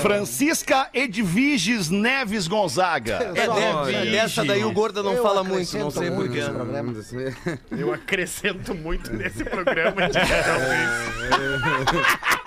[0.00, 3.32] Francisca Edviges Neves Gonzaga.
[3.34, 3.40] é.
[3.40, 7.60] É, deve- dessa daí o Gorda não Eu fala muito, não sei muito porquê.
[7.76, 10.18] Eu acrescento muito nesse programa de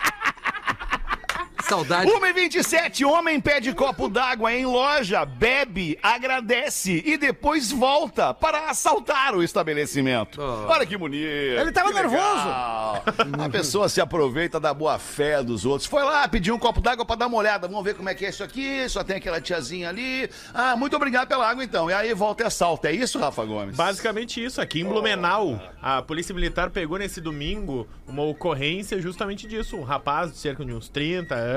[1.64, 2.10] saudade.
[2.12, 9.44] 1h27, homem pede copo d'água em loja, bebe, agradece e depois volta para assaltar o
[9.44, 10.42] estabelecimento.
[10.42, 11.24] Olha que bonito.
[11.24, 12.22] Ele tava nervoso.
[13.44, 15.88] A pessoa se aproveita da boa fé dos outros.
[15.88, 17.68] Foi lá, pediu um copo d'água para dar uma olhada.
[17.68, 18.88] Vamos ver como é que é isso aqui.
[18.90, 20.30] Só tem aquela tiazinha ali.
[20.54, 21.90] Ah, muito obrigado pela água então.
[21.90, 22.90] E aí volta e assalta.
[22.90, 23.76] É isso, Rafa Gomes?
[23.76, 29.78] Basicamente isso, aqui em Blumenau, a Polícia Militar pegou nesse domingo uma ocorrência justamente disso.
[29.78, 31.53] Um rapaz de cerca de uns 30 anos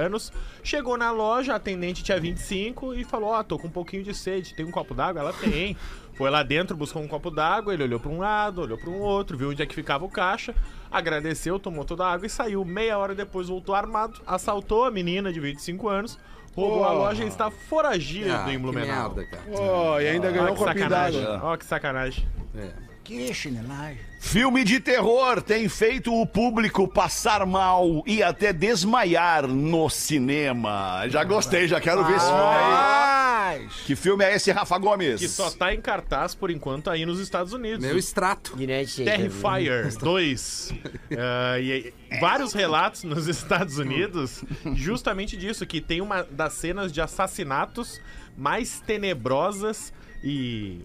[0.62, 4.14] chegou na loja, a atendente tinha 25 e falou: Ó, tô com um pouquinho de
[4.14, 5.20] sede, tem um copo d'água?
[5.20, 5.76] Ela tem.
[6.14, 8.98] Foi lá dentro, buscou um copo d'água, ele olhou pra um lado, olhou pra um
[9.00, 10.54] outro, viu onde é que ficava o caixa,
[10.90, 12.64] agradeceu, tomou toda a água e saiu.
[12.64, 16.18] Meia hora depois voltou armado, assaltou a menina de 25 anos,
[16.54, 19.14] roubou a loja e está foragido Ah, em que Blumenau.
[19.14, 19.42] merda, cara.
[19.50, 21.22] Oh, e ainda ganhou Ó um que sacanagem.
[21.22, 21.40] d'água.
[21.52, 22.26] Ó que sacanagem.
[23.06, 24.00] Que chinelagem.
[24.18, 31.06] Filme de terror tem feito o público passar mal e até desmaiar no cinema.
[31.08, 33.68] Já gostei, já quero ver esse filme aí.
[33.86, 35.20] Que filme é esse, Rafa Gomes?
[35.20, 37.78] Que só tá em cartaz por enquanto aí nos Estados Unidos.
[37.78, 38.56] Meu extrato.
[38.56, 40.74] Terrifier 2.
[41.16, 44.42] Ah, e aí, vários relatos nos Estados Unidos
[44.74, 48.00] justamente disso, que tem uma das cenas de assassinatos
[48.36, 49.92] mais tenebrosas
[50.24, 50.80] e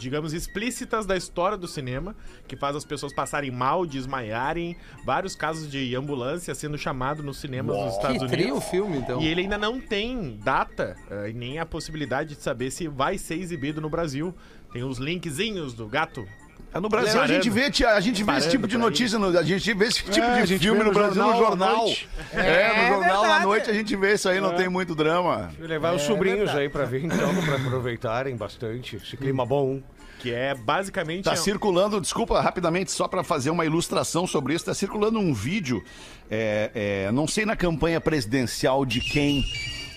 [0.00, 2.16] digamos explícitas da história do cinema,
[2.48, 7.76] que faz as pessoas passarem mal, desmaiarem, vários casos de ambulância sendo chamado nos cinemas
[7.76, 8.58] dos Estados Que Unidos.
[8.58, 9.20] o filme, então.
[9.20, 13.18] E ele ainda não tem data eh, e nem a possibilidade de saber se vai
[13.18, 14.34] ser exibido no Brasil.
[14.72, 16.26] Tem os linkzinhos do gato.
[16.72, 19.36] É, No Brasil a gente vê, tia, a gente vê esse tipo de notícia, no-
[19.36, 22.08] a gente vê esse tipo É, de filme no no Brasil no jornal noite.
[22.32, 25.50] É, no jornal à noite a gente vê isso aí, não tem muito drama.
[25.58, 28.96] Levar os sobrinhos aí pra ver, então, pra aproveitarem bastante.
[28.96, 29.80] Esse clima bom.
[30.20, 31.24] Que é basicamente.
[31.24, 35.32] Tá é- circulando, desculpa, rapidamente, só para fazer uma ilustração sobre isso, tá circulando um
[35.32, 35.82] vídeo,
[36.30, 36.70] é,
[37.06, 39.42] é, não sei na campanha presidencial de quem,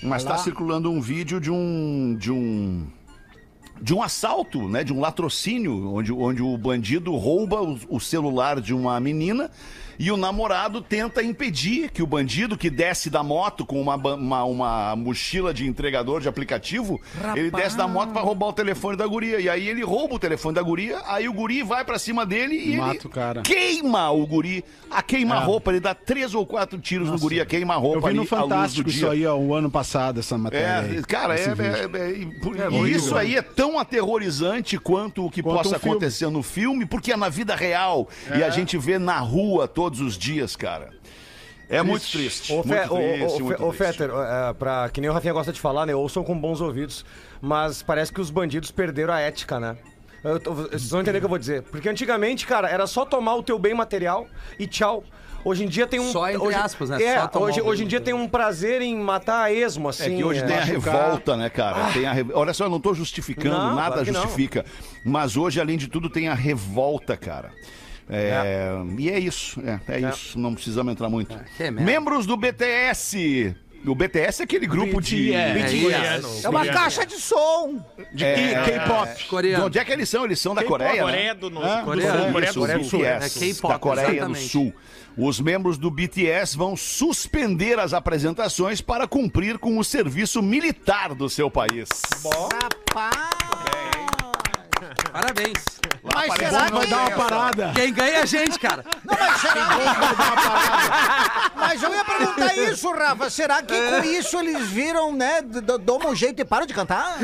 [0.02, 2.16] mas tá circulando um vídeo de um.
[2.18, 2.88] de um.
[3.84, 4.82] De um assalto, né?
[4.82, 9.52] De um latrocínio, onde, onde o bandido rouba o, o celular de uma menina
[9.99, 14.43] e o namorado tenta impedir que o bandido que desce da moto com uma, uma,
[14.43, 16.99] uma mochila de entregador de aplicativo,
[17.36, 19.39] ele desce da moto para roubar o telefone da guria.
[19.39, 22.56] E aí ele rouba o telefone da guria, aí o guri vai para cima dele
[22.56, 23.41] e Mata ele o cara.
[23.41, 24.63] queima o guri.
[24.89, 28.15] A queima-roupa, ele dá três ou quatro tiros no guri, a Eu queima-roupa vi ali
[28.17, 30.65] no do Fantástico isso aí, ó, o ano passado, essa matéria.
[30.65, 35.29] É, aí, cara, é, é- é- e e isso aí é tão aterrorizante quanto o
[35.32, 38.77] que Quanto possa um acontecer no filme, porque é na vida real e a gente
[38.77, 40.89] vê na rua todos os dias, cara.
[41.69, 42.52] É muito triste.
[42.52, 42.91] Ô, muito triste,
[43.41, 43.78] ô, muito ô, triste.
[43.98, 45.96] Fetter, é, pra, que nem o Rafinha gosta de falar, né?
[45.96, 47.04] Ouçam com bons ouvidos.
[47.41, 49.76] Mas parece que os bandidos perderam a ética, né?
[50.24, 51.63] Eu tô- vocês vão entender o que eu vou dizer.
[51.63, 55.04] Porque antigamente, cara, era só tomar o teu bem material e tchau.
[55.43, 56.10] Hoje em dia tem um.
[56.12, 57.04] Só entre hoje, aspas, né?
[57.04, 60.15] É, hoje, hoje em dia tem um prazer em matar a esmo, É assim.
[60.15, 61.91] que hoje tem a revolta, né, cara?
[61.91, 64.63] Tem a re- Olha só, eu não tô justificando, Não, nada claro justifica.
[65.04, 67.52] Mas hoje, além de tudo, tem a revolta, cara.
[68.10, 70.38] É, E é isso, é, é isso.
[70.38, 71.36] Não precisamos entrar muito.
[71.60, 71.82] merda.
[71.82, 73.56] Membros do BTS.
[73.86, 75.32] O BTS é aquele grupo de.
[75.82, 77.84] Coreano, É uma caixa de som.
[78.13, 79.18] de E K-pop.
[79.18, 79.66] De Coreano.
[79.66, 80.24] onde é que eles são?
[80.24, 81.02] Eles são da Coreia, né?
[81.02, 82.32] Coreia do, Norte, Coreia, Sul.
[82.32, 83.00] Coreia Isso, do Sul.
[83.00, 84.42] BTS, É da Coreia exatamente.
[84.44, 84.74] do Sul.
[85.18, 91.30] Os membros do BTS vão suspender as apresentações para cumprir com o serviço militar do
[91.30, 91.89] seu país.
[92.24, 93.42] Rapaz.
[95.12, 95.63] Parabéns.
[96.13, 96.88] Mas será Vai que...
[96.89, 97.72] dar uma parada.
[97.76, 98.84] Quem ganha é a gente, cara.
[99.06, 99.69] Não, mas será
[101.56, 103.30] Mas eu ia perguntar isso, Rafa.
[103.30, 105.41] Será que com isso eles viram, né?
[105.41, 107.17] d- d- Dão um jeito e param de cantar?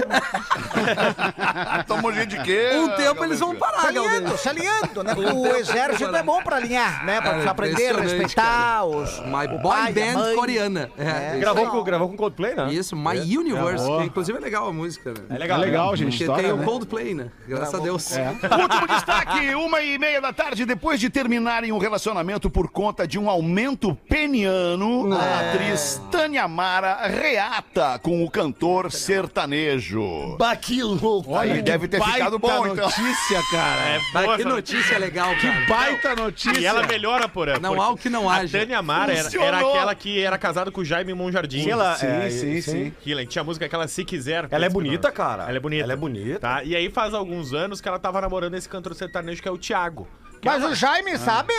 [1.88, 2.72] Toma um jeito de quê?
[2.76, 4.40] Um tempo eles vão parar, Se alinhando, Galdês.
[4.42, 5.14] se alinhando, né?
[5.34, 7.20] O exército é bom pra alinhar, né?
[7.22, 8.86] Pra Cara, aprender respeitar cara.
[8.86, 9.20] os.
[9.26, 10.90] My o boy band coreana.
[10.98, 11.40] É, isso.
[11.40, 12.72] Gravou com, gravou com Coldplay, né?
[12.74, 15.20] Isso, My Universe, que inclusive é legal a música, né?
[15.30, 15.60] É É legal.
[15.60, 16.26] legal, gente.
[16.26, 16.66] Porque tem o né?
[16.66, 17.28] Coldplay, né?
[17.50, 18.10] Graças a Deus.
[18.16, 23.18] Último destaque, uma e meia da tarde, depois de terminarem um relacionamento por conta de
[23.18, 30.38] um aumento peniano, a atriz Tânia Mara reata com o cantor sertanejo.
[30.38, 31.36] Bah, que louco.
[31.36, 32.86] Aí deve ter ficado bom, Baita então.
[32.86, 33.82] notícia, cara.
[33.82, 35.66] É boa que notícia legal, cara.
[35.68, 36.60] Baita notícia.
[36.60, 37.60] E ela melhora, porém.
[37.60, 38.60] Não há o que não A haja.
[38.60, 41.64] Tânia Mara era, era aquela que era casada com o Jaime Monjardim.
[41.64, 42.94] Sim, ela- Sim, É, sim, sim.
[43.28, 44.48] Tinha a música aquela Se Quiser.
[44.52, 45.44] Ela é bonita, cara.
[45.48, 45.84] Ela é bonita.
[45.84, 46.40] Ela é bonita.
[46.40, 46.64] Tá?
[46.64, 49.58] E aí faz alguns anos que ela tava namorando esse cantor sertanejo que é o
[49.58, 50.08] Thiago.
[50.42, 51.54] Que Mas ela- o Jaime sabe?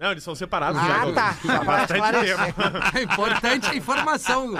[0.00, 1.12] Não, eles são separados Ah, já.
[1.12, 1.36] tá.
[1.60, 2.98] Há bastante tempo.
[2.98, 4.54] É importante a informação.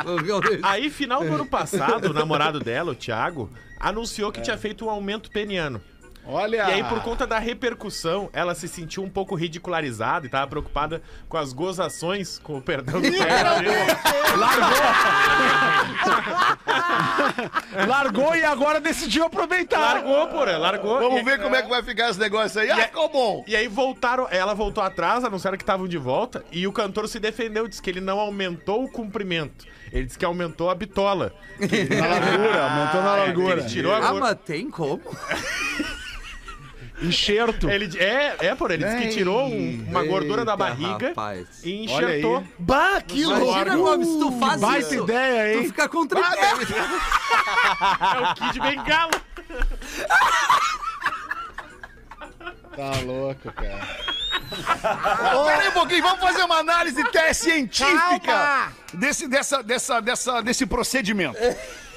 [0.62, 4.90] Aí, final do ano passado, o namorado dela, o Thiago, anunciou que tinha feito um
[4.90, 5.81] aumento peniano.
[6.29, 6.57] Olha.
[6.57, 11.01] E aí, por conta da repercussão, ela se sentiu um pouco ridicularizada e tava preocupada
[11.29, 13.09] com as gozações, com o perdão do
[17.88, 19.79] Largou e agora decidiu aproveitar.
[19.79, 20.99] Largou, porra, largou.
[20.99, 22.71] Vamos E- ver como é que vai ficar esse negócio aí.
[22.71, 23.45] Ah, ficou bom.
[23.47, 27.19] E aí voltaram, ela voltou atrás, anunciaram que estavam de volta, e o cantor se
[27.19, 29.67] defendeu, disse que ele não aumentou o comprimento.
[29.93, 31.33] Ele disse que aumentou a bitola.
[31.59, 33.61] Na largura, aumentou na largura.
[33.61, 35.01] Ele tirou a Ah, mas tem como?
[37.01, 37.69] Enxerto.
[37.71, 41.47] Ele, é, é, por ele disse que tirou um- uma gordura da Eita, barriga rapaz.
[41.65, 42.19] e Olha aí.
[42.21, 42.45] enxertou.
[42.59, 45.05] Bah, que Imagina, Gomes, se tu faz baita isso.
[45.05, 45.63] ideia, hein?
[45.63, 46.29] Tu fica com tripé.
[47.69, 49.11] É o Kid Bengala.
[52.77, 53.87] Tá louco, cara.
[55.47, 60.65] Pera aí um pouquinho, vamos fazer uma análise até científica desse, dessa, dessa, dessa, desse
[60.67, 61.39] procedimento.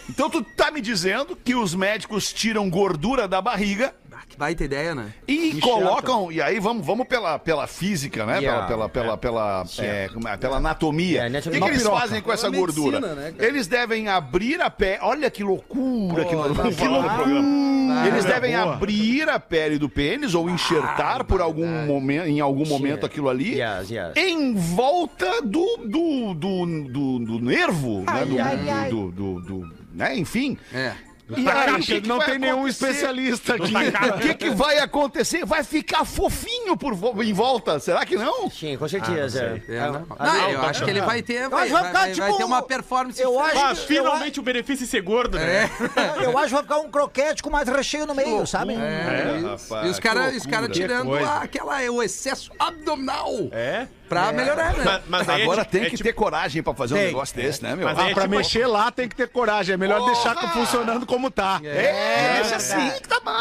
[0.10, 3.94] Então tu tá me dizendo que os médicos tiram gordura da barriga
[4.32, 5.14] que baita ideia, né?
[5.28, 6.32] e colocam.
[6.32, 8.40] E aí vamos, vamos pela, pela física, né?
[8.40, 8.66] Yeah.
[8.68, 10.38] Pela, pela, pela, pela, é, como é?
[10.38, 11.24] pela anatomia.
[11.28, 12.00] É, O que, que eles piroca.
[12.00, 13.16] fazem com essa medicina, gordura?
[13.16, 15.00] né, eles devem abrir a pele.
[15.02, 18.08] Olha que loucura que nós vamos que falar no programa.
[18.08, 18.74] Eles devem boa.
[18.74, 23.60] abrir a pele do pênis ou enxertar por algum momento, em algum momento aquilo ali
[23.60, 24.14] Yes, yes.
[24.16, 28.26] em volta do do, do, do, do nervo, né?
[28.26, 28.90] Do, ai, ai.
[28.90, 30.18] do, do, do- né?
[30.18, 30.58] Enfim.
[30.74, 30.94] É.
[31.38, 33.74] E aí, que que não tem nenhum especialista aqui.
[34.16, 35.46] O que, que vai acontecer?
[35.46, 37.80] Vai ficar fofinho por vo- em volta?
[37.80, 38.50] Será que não?
[38.50, 39.62] Sim, com certeza.
[39.68, 41.48] É, É, não, não, eu acho que ele vai ter.
[41.50, 43.22] Vai, vai vai, ficar, vai- vai tipo, ter uma performance.
[43.22, 45.70] eu acho- Ah, Eu finalmente o benefício de ser gordo, né?
[46.22, 48.74] Eu acho que vai ficar um croquete com mais recheio no meio, sabe?
[48.76, 49.76] É, isso.
[49.86, 53.88] e os caras os cara tirando a- aquela, o excesso abdominal É.
[54.12, 54.84] pra melhorar, né?
[54.84, 57.08] Mas, mas é Agora tipo- tem é que tipo- ter coragem pra fazer um Tem.
[57.08, 57.88] negócio desse, né, meu?
[57.88, 59.74] Mas Ah, é pra tipo- mexer lá tem que ter coragem.
[59.74, 61.62] É melhor deixar funcionando como tá.
[61.64, 63.32] É, deixa assim que tá bom.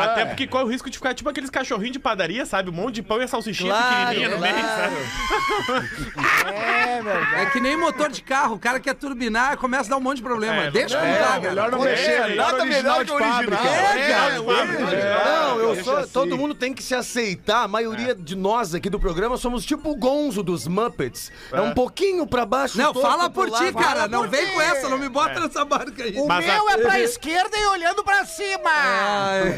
[0.00, 2.70] Até porque corre o risco de ficar tipo aqueles cachorrinhos de padaria, sabe?
[2.70, 4.96] Um monte de pão e a salsichinha Claro, pequenininha no meio, sabe?
[6.54, 7.34] É, verdade.
[7.36, 10.16] É que nem motor de carro, o cara quer turbinar, começa a dar um monte
[10.18, 10.64] de problema.
[10.64, 11.40] É, Deixa como é, tá, cara.
[11.40, 12.34] Melhor não É, mexer.
[12.36, 13.34] Nada original melhor de que original.
[13.34, 13.68] fábrica.
[13.68, 15.24] É.
[15.24, 15.96] Não, eu sou.
[15.98, 16.12] assim.
[16.12, 17.64] Todo mundo tem que se aceitar.
[17.64, 21.30] A maioria de nós aqui do programa somos tipo o Gonzo dos Muppets.
[21.52, 22.78] É, um pouquinho pra baixo.
[22.78, 23.88] Não, torto fala por ti, cara.
[24.00, 24.52] Fala Não por vem ti.
[24.52, 26.14] com essa, não me bota nessa barca aí.
[26.16, 28.70] O Mas meu a- é pra esquerda e olhando pra cima.
[28.70, 29.54] Ai,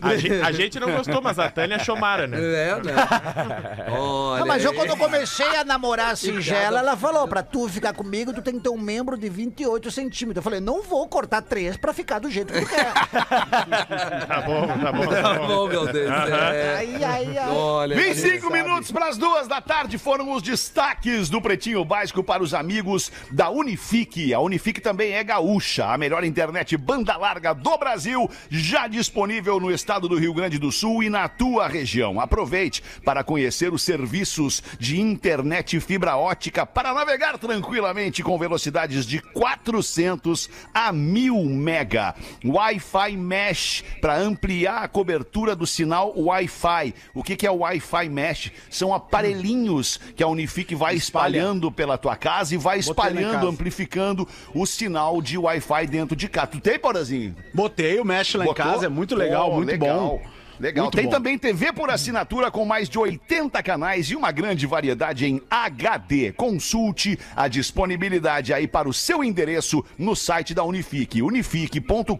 [0.00, 2.38] A, gen- a gente não gostou, mas a Tânia achou mara, né?
[2.38, 2.94] é, né?
[3.90, 7.68] Olha Não, mas eu quando eu comecei a namorar a Singela, ela falou, pra tu
[7.68, 10.36] ficar comigo, tu tem que ter um membro de 28 centímetros.
[10.36, 12.92] Eu falei, não vou cortar três pra ficar do jeito que tu quer.
[14.28, 15.06] Tá bom, tá bom.
[15.06, 15.66] Tá Tá bom.
[15.68, 16.08] meu Deus.
[16.10, 16.76] É.
[16.78, 17.48] Ai, ai, ai.
[17.50, 17.96] Olha.
[17.96, 22.52] 25 minutos para as duas da tarde foram os destaques do Pretinho Básico para os
[22.52, 24.34] amigos da Unifique.
[24.34, 29.70] A Unifique também é gaúcha, a melhor internet banda larga do Brasil, já disponível no
[29.70, 32.20] estado do Rio Grande do Sul e na tua região.
[32.20, 39.20] Aproveite para conhecer os serviços de internet fibra ótica para navegar tranquilamente com velocidades de
[39.20, 42.14] 400 a 1000 mega.
[42.44, 46.94] Wi-Fi Mesh para ampliar a cobertura do sinal Wi-Fi.
[47.14, 48.52] O que é o Wi-Fi Mesh?
[48.68, 54.66] São aparelhinhos que a Unifique vai espalhando pela tua casa e vai espalhando, amplificando o
[54.66, 56.48] sinal de Wi-Fi dentro de casa.
[56.48, 57.34] Tu tem, Porazinho?
[57.52, 58.64] Botei o Mesh lá em Botou?
[58.64, 59.98] casa, é muito legal, Pô, muito legal.
[59.98, 60.37] bom.
[60.58, 60.84] Legal.
[60.86, 61.10] Muito Tem bom.
[61.10, 66.32] também TV por assinatura com mais de 80 canais e uma grande variedade em HD.
[66.32, 72.16] Consulte a disponibilidade aí para o seu endereço no site da Unifique, unifique.com.br.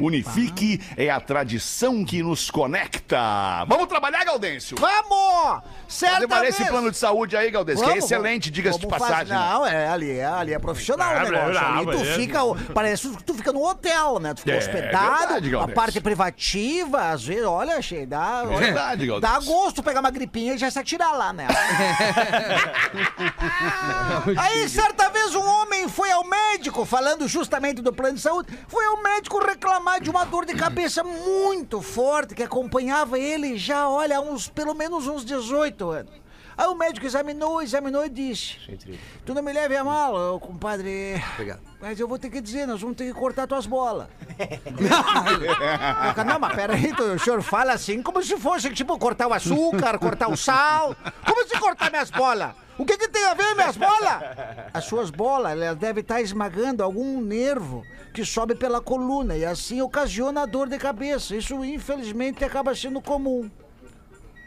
[0.00, 3.64] Unifique é a tradição que nos conecta.
[3.68, 4.76] Vamos trabalhar, Gaudêncio?
[4.78, 5.62] Vamos!
[6.28, 6.60] Valer vez.
[6.60, 8.54] esse plano de saúde aí, Gaudêncio, que é Vamos, excelente, vamos.
[8.56, 9.34] diga-se de Vamos fazer- passagem.
[9.34, 11.58] Não, é, ali, é, ali é profissional É, o negócio.
[11.58, 12.38] é, ali tu é, fica,
[12.72, 14.32] parece que tu fica no hotel, né?
[14.34, 16.61] Tu fica É, hospedado, verdade, a parte privativa,
[17.12, 20.78] às vezes, olha, achei, dá, olha, Verdade, dá gosto pegar uma gripinha e já se
[20.78, 21.46] atirar lá, né?
[24.38, 28.84] Aí, certa vez, um homem foi ao médico, falando justamente do plano de saúde, foi
[28.86, 34.20] ao médico reclamar de uma dor de cabeça muito forte que acompanhava ele já, olha,
[34.20, 36.21] uns, pelo menos uns 18 anos.
[36.62, 38.56] Aí o médico examinou, examinou e disse:
[39.26, 41.20] Tu não me leve a mal, compadre.
[41.32, 41.58] Obrigado.
[41.80, 44.06] Mas eu vou ter que dizer, nós vamos ter que cortar tuas bolas.
[46.16, 49.98] Eu, não, mas peraí, o senhor fala assim como se fosse, tipo, cortar o açúcar,
[49.98, 50.94] cortar o sal.
[51.26, 52.54] Como se cortar minhas bolas?
[52.78, 54.22] O que, que tem a ver minhas bolas?
[54.72, 59.80] As suas bolas, elas devem estar esmagando algum nervo que sobe pela coluna e assim
[59.82, 61.34] ocasiona a dor de cabeça.
[61.34, 63.50] Isso, infelizmente, acaba sendo comum.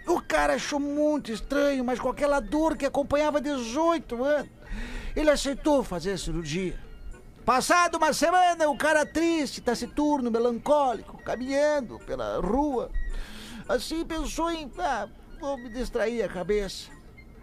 [0.07, 4.51] O cara achou muito estranho, mas com aquela dor que acompanhava 18 anos,
[5.15, 6.79] ele aceitou fazer a cirurgia.
[7.43, 12.89] Passado uma semana, o cara triste, taciturno, melancólico, caminhando pela rua.
[13.69, 15.07] Assim pensou em, ah,
[15.39, 16.89] vou me distrair a cabeça.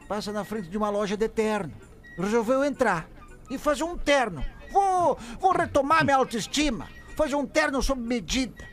[0.09, 1.73] Passa na frente de uma loja de terno.
[2.19, 3.09] Resolveu entrar
[3.49, 4.45] e fazer um terno.
[4.71, 6.89] Vou, vou retomar minha autoestima.
[7.17, 8.65] Fazer um terno sob medida.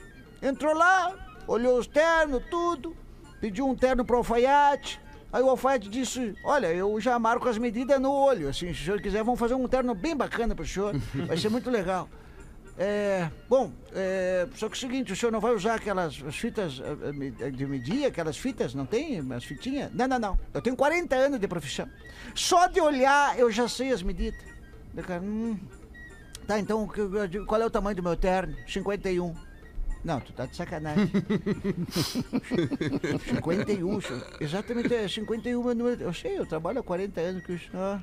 [0.42, 1.14] Entrou lá,
[1.48, 2.96] olhou os ternos, tudo.
[3.40, 5.00] Pediu um terno pro alfaiate.
[5.32, 8.50] Aí o alfaiate disse: Olha, eu já marco as medidas no olho.
[8.50, 10.96] Assim, se o senhor quiser, vamos fazer um terno bem bacana pro senhor.
[11.28, 12.10] Vai ser muito legal.
[12.82, 16.38] É, bom, é, só que é o seguinte, o senhor não vai usar aquelas as
[16.38, 19.20] fitas eh, eh, eh, de medir, aquelas fitas, não tem?
[19.34, 19.92] As fitinhas?
[19.94, 20.40] Não, não, não.
[20.54, 21.90] Eu tenho 40 anos de profissão.
[22.34, 24.40] Só de olhar eu já sei as medidas.
[24.96, 25.60] Eu, cara, hum,
[26.48, 26.90] tá, então
[27.46, 28.56] qual é o tamanho do meu terno?
[28.66, 29.36] 51.
[30.04, 31.10] Não, tu tá de sacanagem.
[33.28, 34.28] 51, senhor.
[34.40, 36.02] Exatamente, é 51 meu número.
[36.04, 37.70] Eu sei, eu trabalho há 40 anos com isso.
[37.74, 38.00] Ah.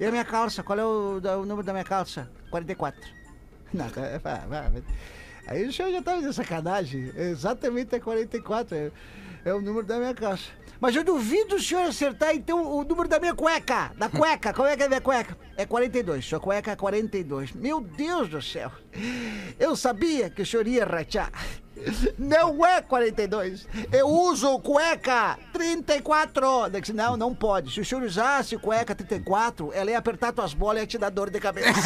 [0.00, 0.62] E a minha calça?
[0.62, 2.28] Qual é o, da- o número da minha calça?
[2.50, 3.00] 44.
[3.72, 4.70] Não, tá, é, vá, vá.
[5.46, 7.12] Aí o senhor já tá de sacanagem.
[7.16, 8.92] Exatamente é 44.
[9.48, 10.50] É, o número da minha calça.
[10.78, 13.92] Mas eu duvido o senhor acertar, então, o número da minha cueca.
[13.96, 14.52] Da cueca.
[14.52, 15.38] Qual é que é a minha cueca?
[15.56, 16.22] É 42.
[16.22, 17.52] Sua cueca é 42.
[17.52, 18.70] Meu Deus do céu.
[19.58, 21.32] Eu sabia que o senhor ia rachar.
[22.18, 23.66] Não é 42.
[23.92, 26.68] Eu uso cueca 34.
[26.70, 27.72] Daí disse, Não, não pode.
[27.72, 31.10] Se o senhor usasse cueca 34, ela ia apertar tuas bolas e ia te dar
[31.10, 31.72] dor de cabeça.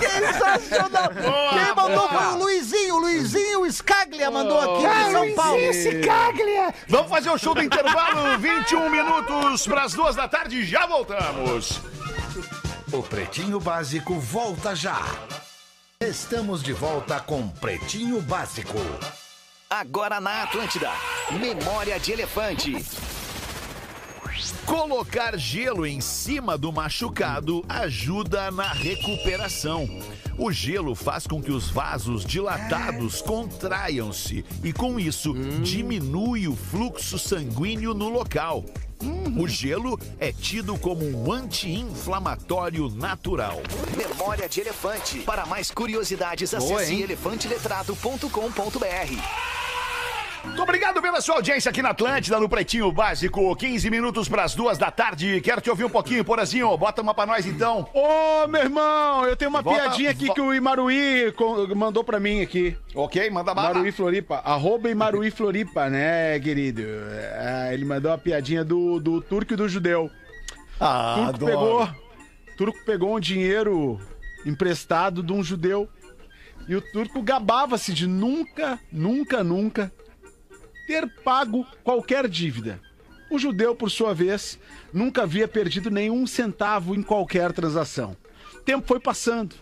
[0.00, 1.10] Sensacional.
[1.50, 2.94] Quem mandou foi o Luizinho.
[2.96, 5.60] O Luizinho Scaglia mandou aqui de São Paulo.
[6.88, 11.80] Vamos fazer o show do intervalo, 21 minutos para as duas da tarde, já voltamos.
[12.92, 15.02] O Pretinho Básico volta já.
[16.00, 18.78] Estamos de volta com Pretinho Básico.
[19.68, 20.88] Agora na Atlântida.
[21.40, 22.72] Memória de Elefante.
[24.64, 29.88] Colocar gelo em cima do machucado ajuda na recuperação.
[30.38, 35.34] O gelo faz com que os vasos dilatados contraiam-se e, com isso,
[35.64, 38.64] diminui o fluxo sanguíneo no local.
[39.38, 43.62] O gelo é tido como um anti-inflamatório natural.
[43.96, 45.20] Memória de Elefante.
[45.20, 49.67] Para mais curiosidades, acesse elefanteletrado.com.br.
[50.44, 53.54] Muito obrigado pela sua audiência aqui na Atlântida, no Pretinho Básico.
[53.56, 55.40] 15 minutos para as duas da tarde.
[55.40, 56.76] Quero te ouvir um pouquinho, Porazinho.
[56.76, 57.88] Bota uma pra nós então.
[57.92, 61.32] Ô, meu irmão, eu tenho uma piadinha aqui que o Imaruí
[61.74, 62.76] mandou pra mim aqui.
[62.94, 63.70] Ok, manda bala.
[63.70, 64.36] Imaruí Floripa.
[64.44, 66.82] Arroba Imaruí Floripa, né, querido?
[66.82, 70.10] É, ele mandou uma piadinha do, do turco e do judeu.
[70.80, 71.88] Ah, turco pegou,
[72.56, 74.00] turco pegou um dinheiro
[74.46, 75.88] emprestado de um judeu.
[76.68, 79.90] E o turco gabava-se de nunca, nunca, nunca
[80.88, 82.80] ter pago qualquer dívida.
[83.30, 84.58] O judeu, por sua vez,
[84.90, 88.16] nunca havia perdido nenhum centavo em qualquer transação.
[88.54, 89.54] O tempo foi passando.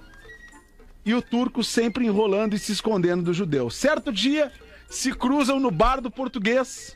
[1.05, 3.69] E o turco sempre enrolando e se escondendo do judeu.
[3.71, 4.53] Certo dia,
[4.89, 6.95] se cruzam no bar do português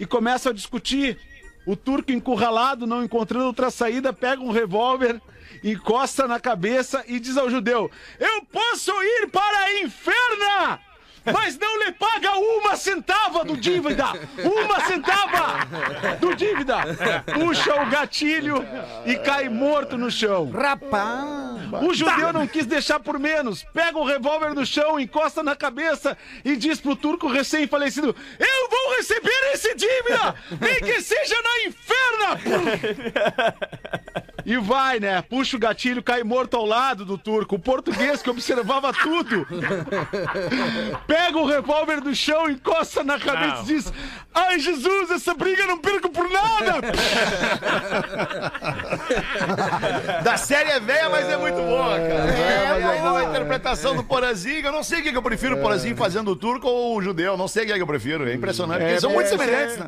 [0.00, 1.16] e começam a discutir.
[1.64, 5.20] O turco encurralado, não encontrando outra saída, pega um revólver,
[5.62, 10.80] encosta na cabeça e diz ao judeu: Eu posso ir para a inferna!
[11.32, 14.06] Mas não lhe paga uma centava do dívida!
[14.44, 15.66] Uma centava
[16.20, 16.76] do dívida!
[17.34, 18.64] Puxa o gatilho
[19.04, 20.50] e cai morto no chão.
[20.50, 21.56] Rapaz!
[21.82, 23.64] O judeu não quis deixar por menos.
[23.74, 28.96] Pega o revólver no chão, encosta na cabeça e diz pro turco recém-falecido: Eu vou
[28.96, 30.34] receber esse dívida!
[30.60, 32.40] Nem que seja na inferna!
[34.46, 35.20] E vai, né?
[35.22, 37.56] Puxa o gatilho, cai morto ao lado do turco.
[37.56, 39.44] O português que observava tudo.
[41.16, 43.62] Pega o revólver do chão, encosta na cabeça Não.
[43.62, 43.90] e diz:
[44.34, 46.82] Ai, Jesus, essa briga eu não perco por nada!
[50.22, 52.30] Da série é velha, mas é muito boa, cara.
[52.32, 53.20] É, mas é aí boa.
[53.20, 56.30] a interpretação do Porazinho, eu não sei o que, que eu prefiro, o Porazinho fazendo
[56.32, 58.28] o turco ou o judeu, não sei o que, que eu prefiro.
[58.28, 59.80] É impressionante, porque É, são muito é, semelhantes, é.
[59.80, 59.86] né?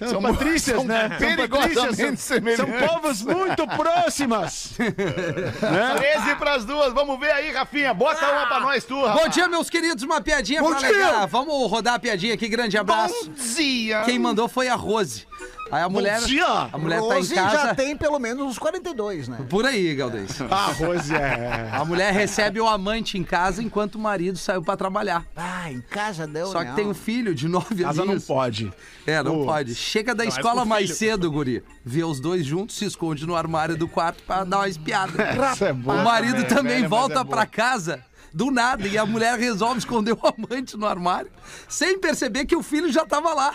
[0.00, 1.10] São, São patrícias, são né?
[1.10, 4.72] São perigosamente são, são povos muito próximas.
[4.80, 5.94] né?
[5.96, 7.92] 13 pras duas, vamos ver aí, Rafinha.
[7.92, 9.22] Bota uma pra nós, tu, rapaz.
[9.22, 10.02] Bom dia, meus queridos.
[10.02, 10.88] Uma piadinha Bom pra dia.
[10.88, 11.26] alegar.
[11.26, 12.48] Vamos rodar a piadinha aqui.
[12.48, 13.26] Grande abraço.
[13.26, 14.02] Bom dia.
[14.04, 15.26] Quem mandou foi a Rose.
[15.70, 16.44] Aí a mulher, dia.
[16.44, 17.56] a mulher tá em Rose casa.
[17.56, 19.38] já tem pelo menos uns 42, né?
[19.48, 20.40] Por aí, Galdês.
[20.50, 21.70] Ah, Rose, é.
[21.72, 25.24] A mulher recebe o amante em casa enquanto o marido saiu pra trabalhar.
[25.36, 28.72] Ah, em casa deu, Só que tem um filho de nove Casa não pode.
[29.06, 29.44] É, não Pô.
[29.46, 29.74] pode.
[29.76, 30.96] Chega da Não, é escola com mais filho.
[30.98, 31.62] cedo, guri.
[31.84, 35.12] Vê os dois juntos, se esconde no armário do quarto pra dar uma espiada.
[35.54, 35.92] Isso é bom.
[35.94, 39.78] O marido é também velha, volta é pra casa do nada e a mulher resolve
[39.78, 41.30] esconder o amante no armário
[41.68, 43.54] sem perceber que o filho já tava lá.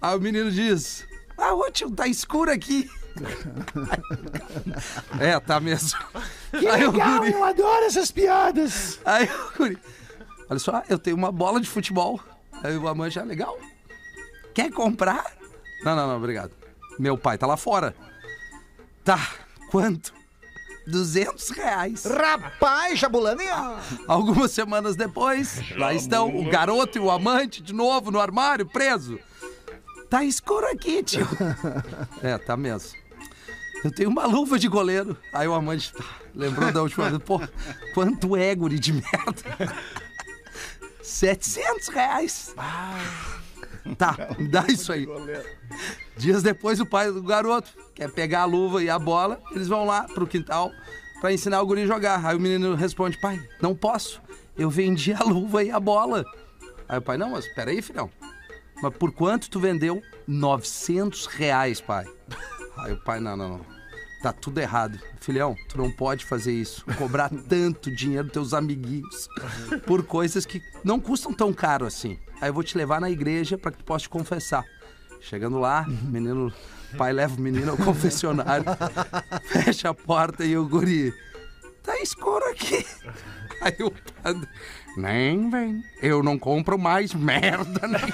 [0.00, 1.06] Aí o menino diz:
[1.44, 2.88] Ah, ô tio, tá escuro aqui.
[5.20, 5.98] é, tá mesmo.
[6.70, 8.98] Aí o guri- eu adoro essas piadas.
[9.04, 9.78] Aí o guri,
[10.48, 12.20] olha só, eu tenho uma bola de futebol.
[12.62, 13.58] Aí o amante, ah, legal.
[14.54, 15.24] Quer comprar?
[15.84, 16.52] Não, não, não, obrigado.
[16.98, 17.94] Meu pai tá lá fora.
[19.04, 19.18] Tá,
[19.70, 20.12] quanto?
[20.86, 22.04] 200 reais.
[22.04, 23.44] Rapaz, Jabulani.
[24.06, 29.18] Algumas semanas depois, lá estão o garoto e o amante de novo no armário, preso.
[30.12, 31.26] Tá escuro aqui, tio.
[32.22, 32.90] É, tá mesmo.
[33.82, 35.16] Eu tenho uma luva de goleiro.
[35.32, 36.04] Aí o amante tá,
[36.34, 37.22] lembrou da última vez.
[37.22, 37.40] Pô,
[37.94, 39.74] quanto é, guri de merda.
[41.02, 42.54] 700 reais.
[43.96, 45.08] Tá, me dá isso aí.
[46.18, 49.40] Dias depois, o pai do garoto quer pegar a luva e a bola.
[49.52, 50.70] Eles vão lá pro quintal
[51.22, 52.22] pra ensinar o guri a jogar.
[52.22, 54.20] Aí o menino responde: pai, não posso.
[54.58, 56.22] Eu vendi a luva e a bola.
[56.86, 58.10] Aí o pai: não, mas peraí, filhão.
[58.82, 60.02] Mas por quanto tu vendeu?
[60.26, 62.04] 900 reais, pai.
[62.78, 63.72] Aí o pai: não, não, não.
[64.22, 64.98] Tá tudo errado.
[65.20, 66.84] Filhão, tu não pode fazer isso.
[66.96, 69.28] Cobrar tanto dinheiro dos teus amiguinhos
[69.86, 72.18] por coisas que não custam tão caro assim.
[72.40, 74.64] Aí eu vou te levar na igreja pra que tu possa te confessar.
[75.20, 76.52] Chegando lá, o menino,
[76.92, 78.64] o pai leva o menino ao confessionário,
[79.46, 81.14] fecha a porta e o guri.
[81.82, 82.84] Tá escuro aqui.
[83.60, 84.48] Aí o padre.
[84.96, 85.82] Nem vem.
[86.02, 87.98] Eu não compro mais merda, né?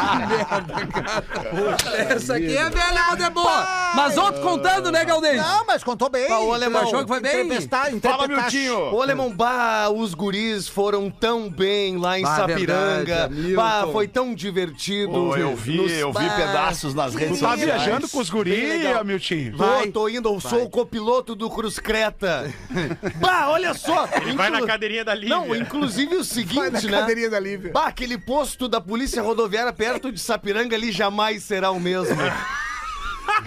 [0.00, 1.76] que merda, cara.
[2.14, 3.66] Essa aqui é velha, mas é boa.
[3.94, 5.36] Mas outro contando, né, Galdês?
[5.36, 6.28] Não, mas contou bem.
[6.28, 6.82] Bah, o alemão.
[6.82, 7.44] achou que foi bem?
[7.44, 8.26] Entrevistar, Fala.
[8.28, 8.94] Miltinho.
[8.94, 13.28] Ô, Alemão, bah, os guris foram tão bem lá em Bah, Sapiranga.
[13.28, 15.12] verdade, bah, foi tão divertido.
[15.12, 17.82] Pô, eu vi, Nos- eu vi bah, pedaços nas redes Tu tá sociais.
[17.82, 19.04] viajando com os Bem guri, legal.
[19.04, 19.56] Miltinho?
[19.56, 22.52] Tô, tô indo, eu sou o copiloto do Cruz Creta.
[23.20, 24.08] bah, olha só.
[24.20, 25.28] Ele vai na cadeirinha da Lívia.
[25.28, 27.00] Não, inclusive o seguinte, né?
[27.00, 27.72] Cadeirinha da Lívia.
[27.72, 32.16] Bah, aquele posto da polícia rodoviária perto de Sapiranga ali jamais será o mesmo.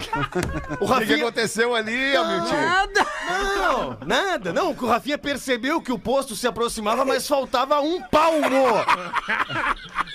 [0.08, 1.16] o O que, que Rafinha...
[1.16, 2.52] aconteceu ali, Hamilton?
[2.54, 3.06] Nada.
[3.30, 4.70] Não, nada, não.
[4.72, 8.48] O Rafinha percebeu que o posto se aproximava, mas faltava um palmo.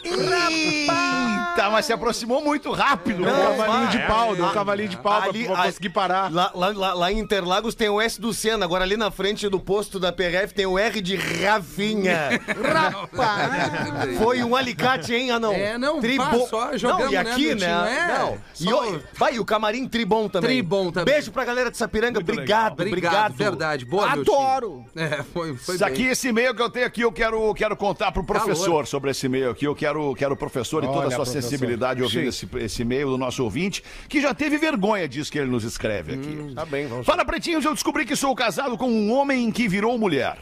[0.03, 3.23] Eita, mas se aproximou muito rápido.
[3.23, 5.89] Deu um cavalinho de pau, deu um Ah, cavalinho de pau pra- ali- pra conseguir
[5.89, 6.31] parar.
[6.31, 9.47] Lá, lá, lá- lá em Interlagos tem o S do Senna, agora ali na frente
[9.49, 12.41] do posto da PRF tem o R de Rafinha.
[12.73, 14.17] Rapaz.
[14.17, 15.53] Foi um alicate, hein, Anão?
[15.53, 17.65] É, não, pá, só jogamos, Não, e né, aqui, né?
[18.11, 18.38] É, não.
[18.59, 20.49] E, só- o- vai, e o camarim tribom também.
[20.51, 21.13] Tribom também.
[21.13, 23.34] Beijo pra galera de Sapiranga, obrigado, Obrigado, obrigado.
[23.34, 23.86] verdade.
[23.86, 24.09] Boa.
[24.11, 24.86] Adoro.
[24.95, 25.93] É, foi, foi Isso bem.
[25.93, 29.26] aqui, esse e-mail que eu tenho aqui, eu quero, quero contar pro professor sobre esse
[29.26, 29.65] e-mail aqui.
[29.65, 31.41] Eu quero, quero o professor e toda a Olha, sua professor.
[31.41, 35.49] sensibilidade ouvindo esse, esse e-mail do nosso ouvinte, que já teve vergonha disso que ele
[35.51, 36.53] nos escreve aqui.
[36.55, 39.97] Tá bem, vamos Fala, pretinhos, eu descobri que sou casado com um homem que virou
[39.97, 40.38] mulher.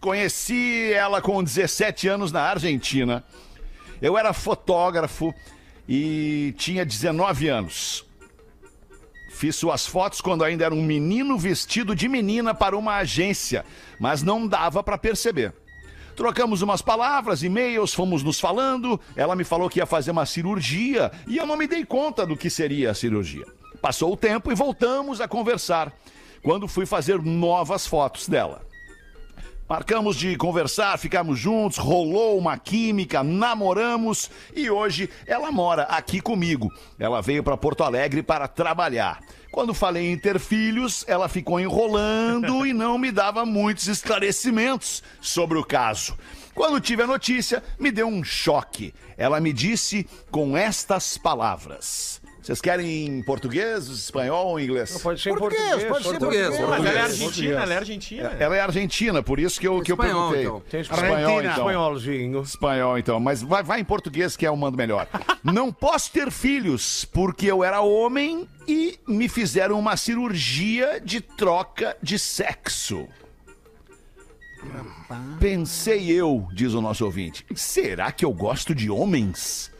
[0.00, 3.24] Conheci ela com 17 anos na Argentina.
[4.00, 5.32] Eu era fotógrafo
[5.88, 8.06] e tinha 19 anos.
[9.30, 13.64] Fiz suas fotos quando ainda era um menino vestido de menina para uma agência,
[13.98, 15.52] mas não dava para perceber.
[16.14, 19.00] Trocamos umas palavras, e-mails, fomos nos falando.
[19.16, 22.36] Ela me falou que ia fazer uma cirurgia e eu não me dei conta do
[22.36, 23.44] que seria a cirurgia.
[23.80, 25.92] Passou o tempo e voltamos a conversar.
[26.42, 28.62] Quando fui fazer novas fotos dela.
[29.72, 36.70] Marcamos de conversar, ficamos juntos, rolou uma química, namoramos e hoje ela mora aqui comigo.
[36.98, 39.20] Ela veio para Porto Alegre para trabalhar.
[39.50, 45.56] Quando falei em ter filhos, ela ficou enrolando e não me dava muitos esclarecimentos sobre
[45.56, 46.18] o caso.
[46.54, 48.92] Quando tive a notícia, me deu um choque.
[49.16, 52.20] Ela me disse com estas palavras.
[52.42, 55.00] Vocês querem em português, espanhol ou inglês?
[55.00, 55.92] Pode ser em Português, português.
[55.92, 56.70] pode ser Português, português.
[56.70, 58.36] Mas ela é argentina, ela é argentina.
[58.40, 60.42] Ela é argentina, por isso que eu, que eu Espanhol, perguntei.
[60.42, 60.62] então.
[60.68, 61.52] Tem Espanhol, Argentina.
[61.52, 61.68] então.
[61.68, 62.42] Espanholzinho.
[62.42, 63.20] Espanhol, então.
[63.20, 65.06] Mas vai, vai em português que é o mando melhor.
[65.44, 71.96] Não posso ter filhos porque eu era homem e me fizeram uma cirurgia de troca
[72.02, 73.06] de sexo.
[75.38, 77.46] Pensei eu, diz o nosso ouvinte.
[77.54, 79.70] Será que eu gosto de homens?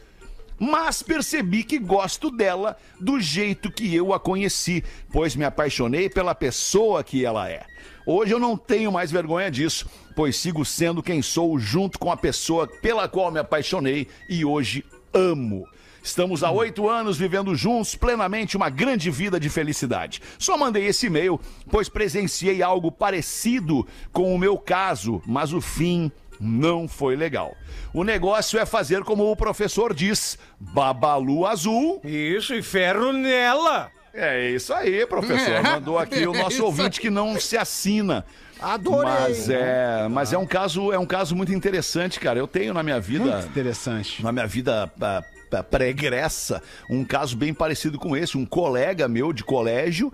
[0.65, 6.33] Mas percebi que gosto dela do jeito que eu a conheci, pois me apaixonei pela
[6.33, 7.65] pessoa que ela é.
[8.05, 9.85] Hoje eu não tenho mais vergonha disso,
[10.15, 14.85] pois sigo sendo quem sou junto com a pessoa pela qual me apaixonei e hoje
[15.13, 15.67] amo.
[16.01, 20.21] Estamos há oito anos vivendo juntos plenamente uma grande vida de felicidade.
[20.39, 26.09] Só mandei esse e-mail, pois presenciei algo parecido com o meu caso, mas o fim
[26.43, 27.55] não foi legal.
[27.93, 32.01] O negócio é fazer como o professor diz: babalu azul.
[32.03, 33.91] Isso, e ferro nela.
[34.13, 35.61] É isso aí, professor.
[35.63, 38.23] Mandou aqui o nosso ouvinte que não se assina.
[38.61, 39.11] Adorei.
[39.11, 42.39] Mas é, mas é um caso, é um caso muito interessante, cara.
[42.39, 44.23] Eu tenho na minha vida Muito interessante.
[44.23, 48.37] na minha vida ah, ah, pregressa, um caso bem parecido com esse.
[48.37, 50.13] Um colega meu de colégio,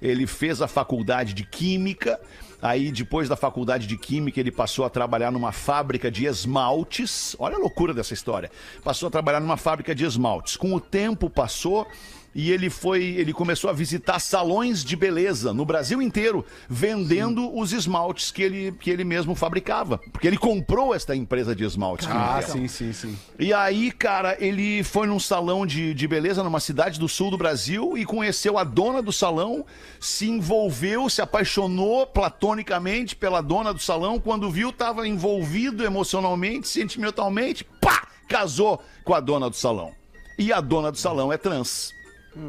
[0.00, 2.18] ele fez a faculdade de Química.
[2.62, 7.34] Aí, depois da faculdade de Química, ele passou a trabalhar numa fábrica de esmaltes.
[7.38, 8.50] Olha a loucura dessa história.
[8.84, 10.56] Passou a trabalhar numa fábrica de esmaltes.
[10.56, 11.86] Com o tempo passou
[12.34, 17.72] e ele foi, ele começou a visitar salões de beleza no Brasil inteiro, vendendo os
[17.72, 19.98] esmaltes que ele, que ele mesmo fabricava.
[20.12, 22.06] Porque ele comprou esta empresa de esmaltes.
[22.08, 23.18] Ah, sim, sim, sim.
[23.38, 27.38] E aí, cara, ele foi num salão de, de beleza numa cidade do sul do
[27.38, 29.64] Brasil e conheceu a dona do salão,
[29.98, 34.20] se envolveu, se apaixonou platonicamente pela dona do salão.
[34.20, 38.06] Quando viu, estava envolvido emocionalmente, sentimentalmente, pá!
[38.28, 39.92] Casou com a dona do salão.
[40.38, 41.92] E a dona do salão é trans.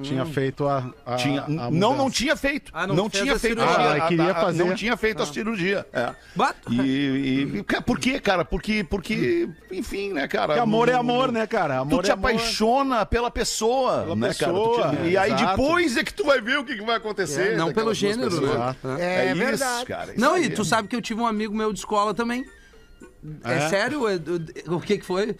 [0.04, 0.92] Tinha feito a.
[1.06, 1.96] a- Tinha, a não, mudança.
[1.98, 2.72] não tinha feito.
[2.74, 3.60] Ah, não, não tinha a feito.
[3.60, 3.78] cirurgia.
[3.86, 4.64] a- Ah, a- queria fazer.
[4.64, 5.86] Não tinha feito a cirurgia.
[5.92, 6.14] É.
[6.70, 8.46] E, e- e- por quê, cara?
[8.46, 10.48] Porque, porque, enfim, né, cara?
[10.48, 11.76] Porque amor é Não- amor, né, cara?
[11.78, 12.30] Tu Amor te é amor.
[12.30, 14.96] apaixona pela pessoa, Pela né, pessoa, cara?
[14.98, 15.48] Te- é, E aí exato.
[15.58, 17.54] depois é que tu vai ver o que, que vai acontecer.
[17.54, 18.76] É, não pelo gênero, né?
[19.00, 19.86] É, isso, verdade.
[19.86, 20.12] cara.
[20.12, 20.46] isso Não, aí.
[20.46, 22.46] e tu sabe que eu tive um amigo meu de escola também.
[23.44, 23.70] É, É?
[23.70, 24.08] sério?
[24.08, 24.16] É,
[24.68, 25.36] O, o que que foi?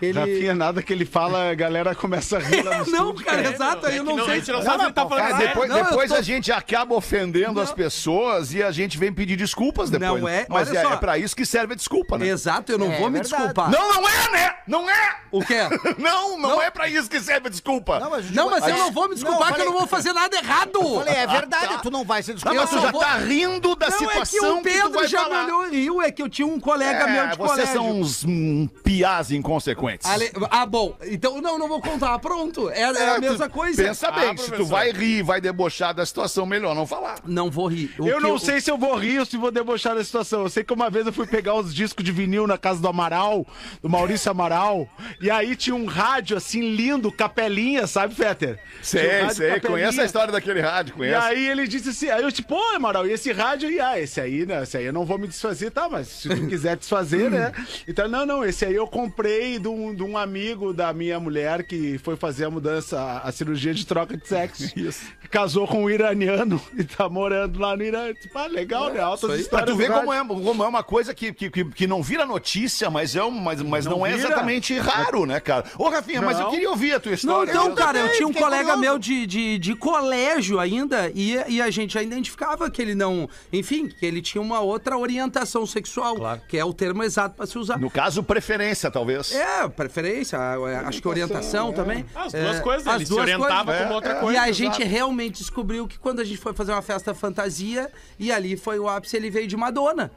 [0.00, 0.18] Ele...
[0.18, 3.86] Rafinha, nada que ele fala, a galera começa a rir lá no Não, cara, exato,
[3.86, 4.34] aí eu É não não, sei.
[4.34, 5.46] a gente não sabe se tá falando É, sério.
[5.48, 9.36] depois Não, depois tô- a gente acaba ofendendo as pessoas e a gente vem pedir
[9.36, 10.20] desculpas depois.
[10.22, 10.92] Não é, Mas olha é, só.
[10.92, 12.28] é pra isso que serve a desculpa, né?
[12.28, 13.34] Exato, eu não É vou me verdade.
[13.42, 13.70] desculpar.
[13.70, 14.54] Não, não é, né?
[14.68, 15.16] Não é!
[15.32, 15.56] O quê?
[15.98, 16.62] Não, não, Não.
[16.62, 17.98] é pra isso que serve a desculpa.
[18.00, 18.78] Não, mas, Não, mas eu É.
[18.78, 20.70] não vou me desculpar Não, eu que eu não falei- vou fazer nada errado.
[20.80, 22.60] Eu falei, é verdade, tu não vai se Não, desculpar.
[22.62, 25.28] mas tu já tá rindo da Não, é que situação o que tu Pedro já
[25.28, 27.74] me olhou e riu, é que eu tinha um colega É, meu de vocês colégio.
[27.74, 30.08] são uns hum, piás inconsequentes.
[30.08, 30.96] Ale- Ah, bom.
[31.04, 32.18] Então, não, não vou contar.
[32.18, 32.70] Pronto.
[32.70, 33.82] É, é É, a tu mesma coisa.
[33.82, 34.66] Pensa bem, Ah, se tu professor.
[34.66, 37.16] vai rir, vai debochar da situação, melhor não falar.
[37.26, 37.94] Não vou rir.
[37.98, 40.42] O Eu que não sei se eu vou rir ou se vou debochar da situação.
[40.42, 42.88] Eu sei que uma vez eu fui pegar os discos de vinil na casa do
[42.88, 43.46] Amaral,
[43.82, 44.88] do Maurício Amaral,
[45.20, 48.56] e aí tinha um rádio assim lindo, capelinha, sabe, Fetter?
[48.56, 49.70] Tinha um Sei, rádio sei, capelinha.
[49.70, 53.06] conhece a história daquele rádio, E aí ele disse assim, aí eu tipo, pô, Amaral,
[53.06, 53.70] e esse rádio?
[53.70, 54.62] E ah, esse aí, né?
[54.62, 55.88] Esse aí eu não vou me desfazer, tá?
[55.88, 56.76] Mas se tu quiser
[57.06, 57.52] desfazer, né?
[57.86, 61.62] Então, não, não, esse aí eu comprei de um, de um amigo da minha mulher
[61.64, 64.70] que foi fazer a mudança, a, a cirurgia de troca de sexo.
[64.78, 65.00] Isso.
[65.30, 68.12] Casou com um iraniano e tá morando lá no Irã.
[68.14, 69.00] Tipo, ah, legal, né?
[69.00, 69.70] Altas Pra histórias.
[69.70, 72.88] tu ver como é, como é uma coisa que, que, que, que não vira notícia,
[72.90, 75.64] mas, é um, mas, mas não, Não é exatamente raro, né, cara?
[75.78, 76.50] Ô, Rafinha, mas eu Não.
[76.50, 77.50] queria ouvir a tua Não, história.
[77.50, 81.60] então, Eu- cara, eu tinha um colega meu de, de, de colégio ainda e, e
[81.60, 83.28] a gente já identificava que ele não.
[83.52, 86.16] Enfim, que ele tinha uma outra orientação sexual,
[86.48, 87.78] que é o termo exato pra se usar.
[87.78, 89.32] No caso, preferência, talvez.
[89.32, 90.38] É, preferência,
[90.86, 92.04] acho que orientação também.
[92.14, 93.82] As duas É, coisas, as ele se duas orientava coisas.
[93.82, 94.32] como outra É, coisa.
[94.32, 94.54] E a exato.
[94.76, 98.78] gente realmente descobriu que quando a gente foi fazer uma festa fantasia, e ali foi
[98.78, 100.10] o ápice, ele veio de Madonna.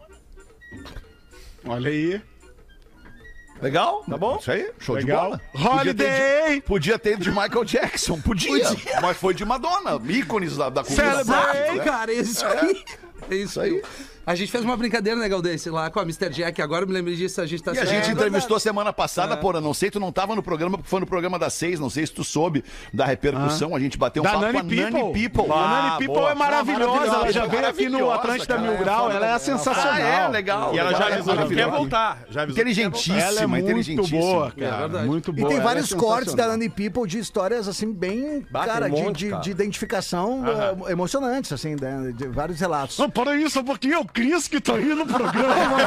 [1.66, 2.22] Olha aí.
[3.62, 4.04] Legal?
[4.10, 4.38] Tá bom?
[4.38, 5.32] Isso aí, show Legal.
[5.32, 5.42] de bola.
[5.52, 6.56] Podia ter Holiday!
[6.56, 8.64] de- Podia ter de Michael Jackson, podia,
[9.02, 11.12] Mas foi de Madonna, ícones da, da cultura.
[11.24, 11.84] Celebrate, né?
[11.84, 12.84] cara, é isso aí.
[13.30, 13.82] É isso aí.
[14.30, 16.30] A gente fez uma brincadeira, né, Galdense, lá com a Mr.
[16.30, 16.62] Jack.
[16.62, 19.36] Agora eu me lembrei disso, a gente tá E a gente entrevistou semana passada, É.
[19.36, 21.90] porra, não sei, tu não tava no programa, porque foi no programa das seis, não
[21.90, 22.64] sei se tu soube
[22.94, 25.22] da repercussão, a gente bateu um Da papo Nani com a Nani People.
[25.30, 25.52] People.
[25.52, 26.30] A Nani People boa.
[26.32, 28.58] é maravilhosa, ela já veio aqui no Maravilhosa, Atlântida.
[28.60, 29.94] Mil Grau, ela é sensacional.
[29.94, 30.76] Ah, é, legal.
[30.76, 31.72] E ela já avisou que quer maravilhosa.
[31.78, 32.20] voltar.
[32.30, 32.62] Já avisou.
[32.62, 34.20] Inteligentíssima, Ela é muito inteligentíssima.
[34.22, 34.78] boa, É cara.
[34.78, 35.08] verdade.
[35.08, 35.48] muito E boa.
[35.48, 36.48] tem ela é vários cortes da.
[36.50, 39.42] Nani People de histórias, assim, bem, tem cara, um de, monte, de- cara.
[39.42, 40.44] de identificação
[40.88, 42.98] emocionantes, assim, de, de vários relatos.
[43.00, 45.78] Não, para isso, porque é o Cris que tá aí no programa.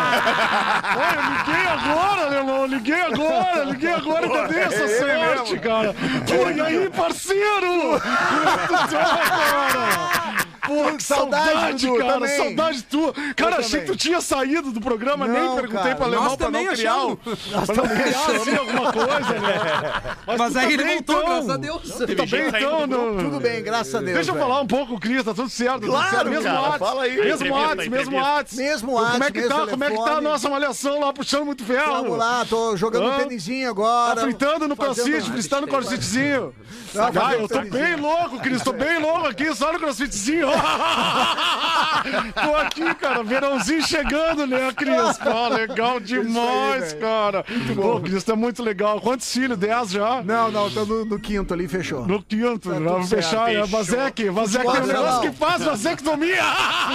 [0.97, 2.65] Olha, eu liguei agora, alemão.
[2.65, 5.95] Liguei agora, liguei agora dei essa sorte, cara.
[6.27, 8.01] Pô, e aí, parceiro?
[8.73, 10.32] Tu tá, cara?
[10.73, 12.13] Pô, que Saudade, Dudu, cara.
[12.15, 12.37] também.
[12.37, 13.15] Saudade tua.
[13.37, 15.97] Cara, achei que tu tinha saído do programa, nem Não, perguntei cara.
[15.97, 17.13] pro alemão Nós pra não também criar, achamos.
[17.13, 19.93] o- pra não criar assim, alguma coisa, né?
[20.39, 21.27] Mas tu aí tá ele bem, voltou, então.
[21.33, 21.83] graças a Deus.
[21.83, 23.23] Tu tá bem então, no...
[23.23, 24.15] Tudo bem, graças a Deus.
[24.15, 25.81] Deixa eu falar um pouco, Cris, tá tudo certo.
[25.81, 26.29] tudo Claro, certo.
[26.31, 27.17] Mesmo cara, fala aí.
[27.17, 28.17] Mesmo Whats, mesmo.
[28.17, 28.57] Whats.
[28.57, 29.67] Mesmo Como é que mesmo tá?
[29.67, 31.93] Como é que tá a nossa malhação lá, puxando muito ferro?
[31.93, 34.17] Vamos lá, tô jogando um tênisinho agora.
[34.17, 36.55] Tá fritando no crossfit, fritando no crossfitzinho.
[36.95, 40.49] Não, Ah, eu tô bem louco, Cris, tô bem louco aqui, só no crossfitzinho.
[42.35, 45.19] Tô aqui, cara, verãozinho chegando, né, Cris?
[45.19, 47.01] Pô, legal demais, velho.
[47.01, 47.45] cara.
[47.75, 49.01] Pô, Cris, tá muito legal.
[49.01, 49.57] Quantos filhos?
[49.59, 50.23] 10 já?
[50.23, 52.07] Não, não, tô no, no quinto ali, fechou.
[52.07, 53.61] No quinto, Tá vamos fechar, certo.
[53.61, 53.67] né?
[53.67, 55.21] Vazek, Vazek é um negócio salão.
[55.21, 56.43] que faz vasectomia.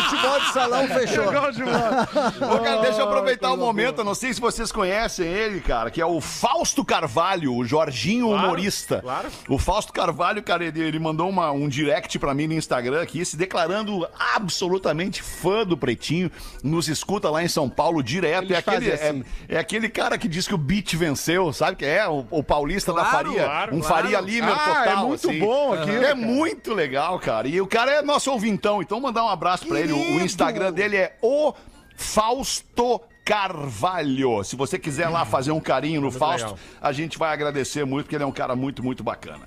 [0.10, 1.26] Futebol de salão fechou.
[1.28, 2.08] Legal demais.
[2.42, 5.90] Ô, cara, deixa eu aproveitar o momento, eu não sei se vocês conhecem ele, cara,
[5.92, 9.00] que é o Fausto Carvalho, o Jorginho Claro, humorista.
[9.02, 9.28] claro.
[9.48, 13.24] O Fausto Carvalho, cara, ele, ele mandou uma- um direct pra mim no Instagram aqui,
[13.26, 16.32] se declarando absolutamente fã do Pretinho,
[16.64, 18.54] nos escuta lá em São Paulo direto.
[18.54, 19.24] É aquele, assim.
[19.50, 22.08] é, é aquele cara que diz que o beat venceu, sabe que é?
[22.08, 23.96] O, o paulista da Claro, Faria, claro, um claro.
[24.04, 24.86] Faria Limer Ah, total.
[24.86, 25.40] é muito assim.
[25.40, 26.16] bom aquilo, É cara.
[26.16, 27.48] muito legal, cara.
[27.48, 29.94] E o cara é nosso ouvintão, então mandar um abraço pra ele.
[29.94, 30.20] O- O.
[30.22, 31.54] Instagram dele é o
[31.96, 34.44] Fausto Carvalho.
[34.44, 36.60] Se você quiser lá fazer um carinho no Fausto, legal.
[36.82, 39.42] a gente vai agradecer muito, porque ele é um cara muito, muito bacana.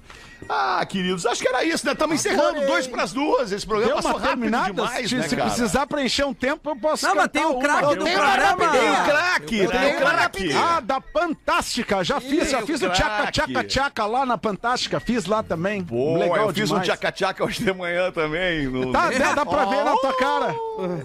[0.48, 1.92] Ah, queridos, acho que era isso, né?
[1.92, 3.52] Estamos encerrando dois pras duas.
[3.52, 4.72] Esse programa Deu passou rápido terminada?
[4.72, 5.48] demais, se né, se cara?
[5.50, 8.70] precisar preencher um tempo, eu posso Não, mas tem o craque do programa.
[8.70, 10.52] Tem o craque, tem o craque.
[10.52, 12.02] Ah, da Fantástica.
[12.04, 14.98] Já fiz, já fiz o tchaca, tchaca, tchaca lá na Fantástica.
[15.00, 15.82] Fiz lá também.
[15.84, 16.82] Pô, Legal eu fiz demais.
[16.88, 18.66] um tchaca-tchaca hoje de manhã também.
[18.66, 20.54] no- Tá, dá, dá pra ver na tua cara.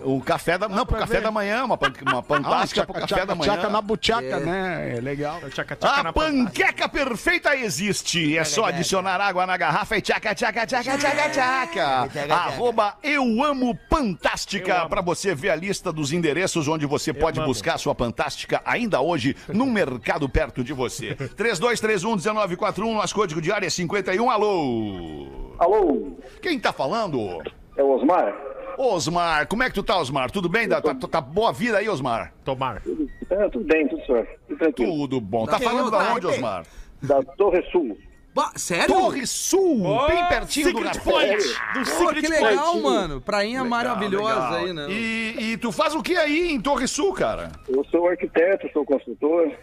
[0.04, 0.68] O café da...
[0.70, 3.54] Não, pro café da manhã, uma, uma Ah, fantástica pro tchaca, café tchaca, da manhã.
[3.54, 4.96] tchaca na buchaca, né?
[4.98, 5.40] É legal.
[5.50, 8.38] Tchaca, tchaca A panqueca perfeita existe.
[8.38, 12.10] É só adicionar água na garrafa e tchaca, tchaca, tchaca, tchaca, tchaca.
[12.34, 17.78] Arroba Eu Amo Fantástica pra você ver a lista dos endereços onde você pode buscar
[17.80, 21.16] sua Fantástica ainda hoje num mercado perto de você.
[21.16, 24.30] 3231-1941, nosso código de área é 51.
[24.30, 25.54] Alô?
[25.58, 27.42] Alô, Quem tá falando?
[27.76, 28.34] é o Osmar?
[28.78, 29.48] Osmar.
[29.48, 30.30] Como é que tu tá, Osmar?
[30.30, 30.68] Tudo bem?
[30.68, 32.34] Tá, tá, tá boa vida aí, Osmar?
[32.44, 32.82] Tomar.
[33.30, 34.40] É, tudo bem, tudo certo.
[34.48, 34.74] Tudo.
[34.74, 35.46] Tudo bom.
[35.46, 36.66] Tá falando da onde, Osmar?
[37.02, 37.98] Da Torre Sul.
[38.36, 38.94] Bah, sério?
[38.94, 41.14] Torre Sul, bem pertinho do Secret Garfão.
[41.14, 41.38] Point.
[41.74, 42.44] Do Pô, Secret que Point.
[42.44, 43.22] legal, mano.
[43.22, 44.54] Prainha maravilhosa Legal.
[44.56, 44.88] aí, né?
[44.90, 47.54] E, e tu faz o que aí em Torre Sul, cara?
[47.70, 49.54] Eu sou arquiteto, sou construtor.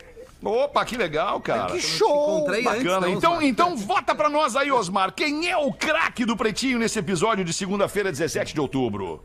[0.43, 1.67] Opa, que legal, cara.
[1.73, 2.49] Que show!
[2.49, 3.01] Antes, Bacana.
[3.07, 3.45] não, Então, Osmar.
[3.47, 5.13] então vota pra nós aí, Osmar.
[5.13, 9.23] Quem é o craque do Pretinho nesse episódio de segunda-feira, 17 de outubro?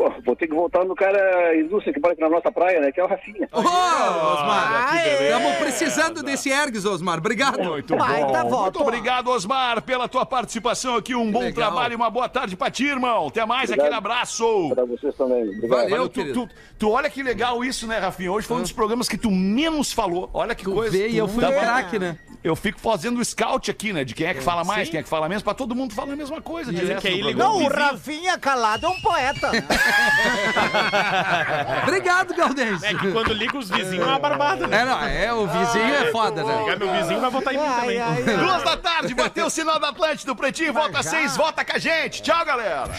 [0.00, 2.90] Pô, vou ter que voltar no cara ilustre que mora aqui na nossa praia, né?
[2.90, 3.46] Que é o Rafinha.
[3.52, 5.22] Ô, Osmar, que beleza.
[5.24, 7.18] estamos precisando desse ergues, Osmar.
[7.18, 7.62] Obrigado.
[7.62, 8.48] Muito Baita bom.
[8.48, 8.62] voto.
[8.62, 11.14] Muito obrigado, Osmar, pela tua participação aqui.
[11.14, 11.52] Um bom legal.
[11.70, 13.28] trabalho e uma boa tarde pra ti, irmão.
[13.28, 13.80] Até mais, Obrigado.
[13.88, 14.70] aquele abraço.
[14.74, 15.42] Pra vocês também.
[15.42, 15.68] Obrigado.
[15.68, 16.48] Valeu, Valeu, tu, tu,
[16.78, 18.32] tu olha que legal isso, né, Rafinha?
[18.32, 20.30] Hoje foi um dos programas que tu menos falou.
[20.32, 20.96] Olha que Tu coisa.
[20.96, 22.16] vê e eu fui craque, né?
[22.42, 24.02] Eu fico fazendo scout aqui, né?
[24.02, 26.14] De quem é que fala mais, quem é que fala menos, pra todo mundo falar
[26.14, 26.72] a mesma coisa.
[26.72, 27.52] direto que no ligou programa.
[27.60, 29.50] Não, o Rafinha calado é um poeta.
[31.82, 32.86] Obrigado, Galdense.
[32.86, 34.80] É que quando liga os vizinhos é uma barbada, né?
[34.80, 36.58] É, não, é, o vizinho é foda, né?
[36.60, 38.36] Ligar meu vizinho vai votar em mim também.
[38.36, 41.72] Duas da tarde, bateu o sinal da Atlântida, o Pretinho, volta às seis, volta com
[41.72, 42.22] a gente.
[42.22, 42.90] Tchau, galera.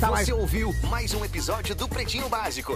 [0.00, 2.68] Você ouviu mais um episódio do Pretinho Básico.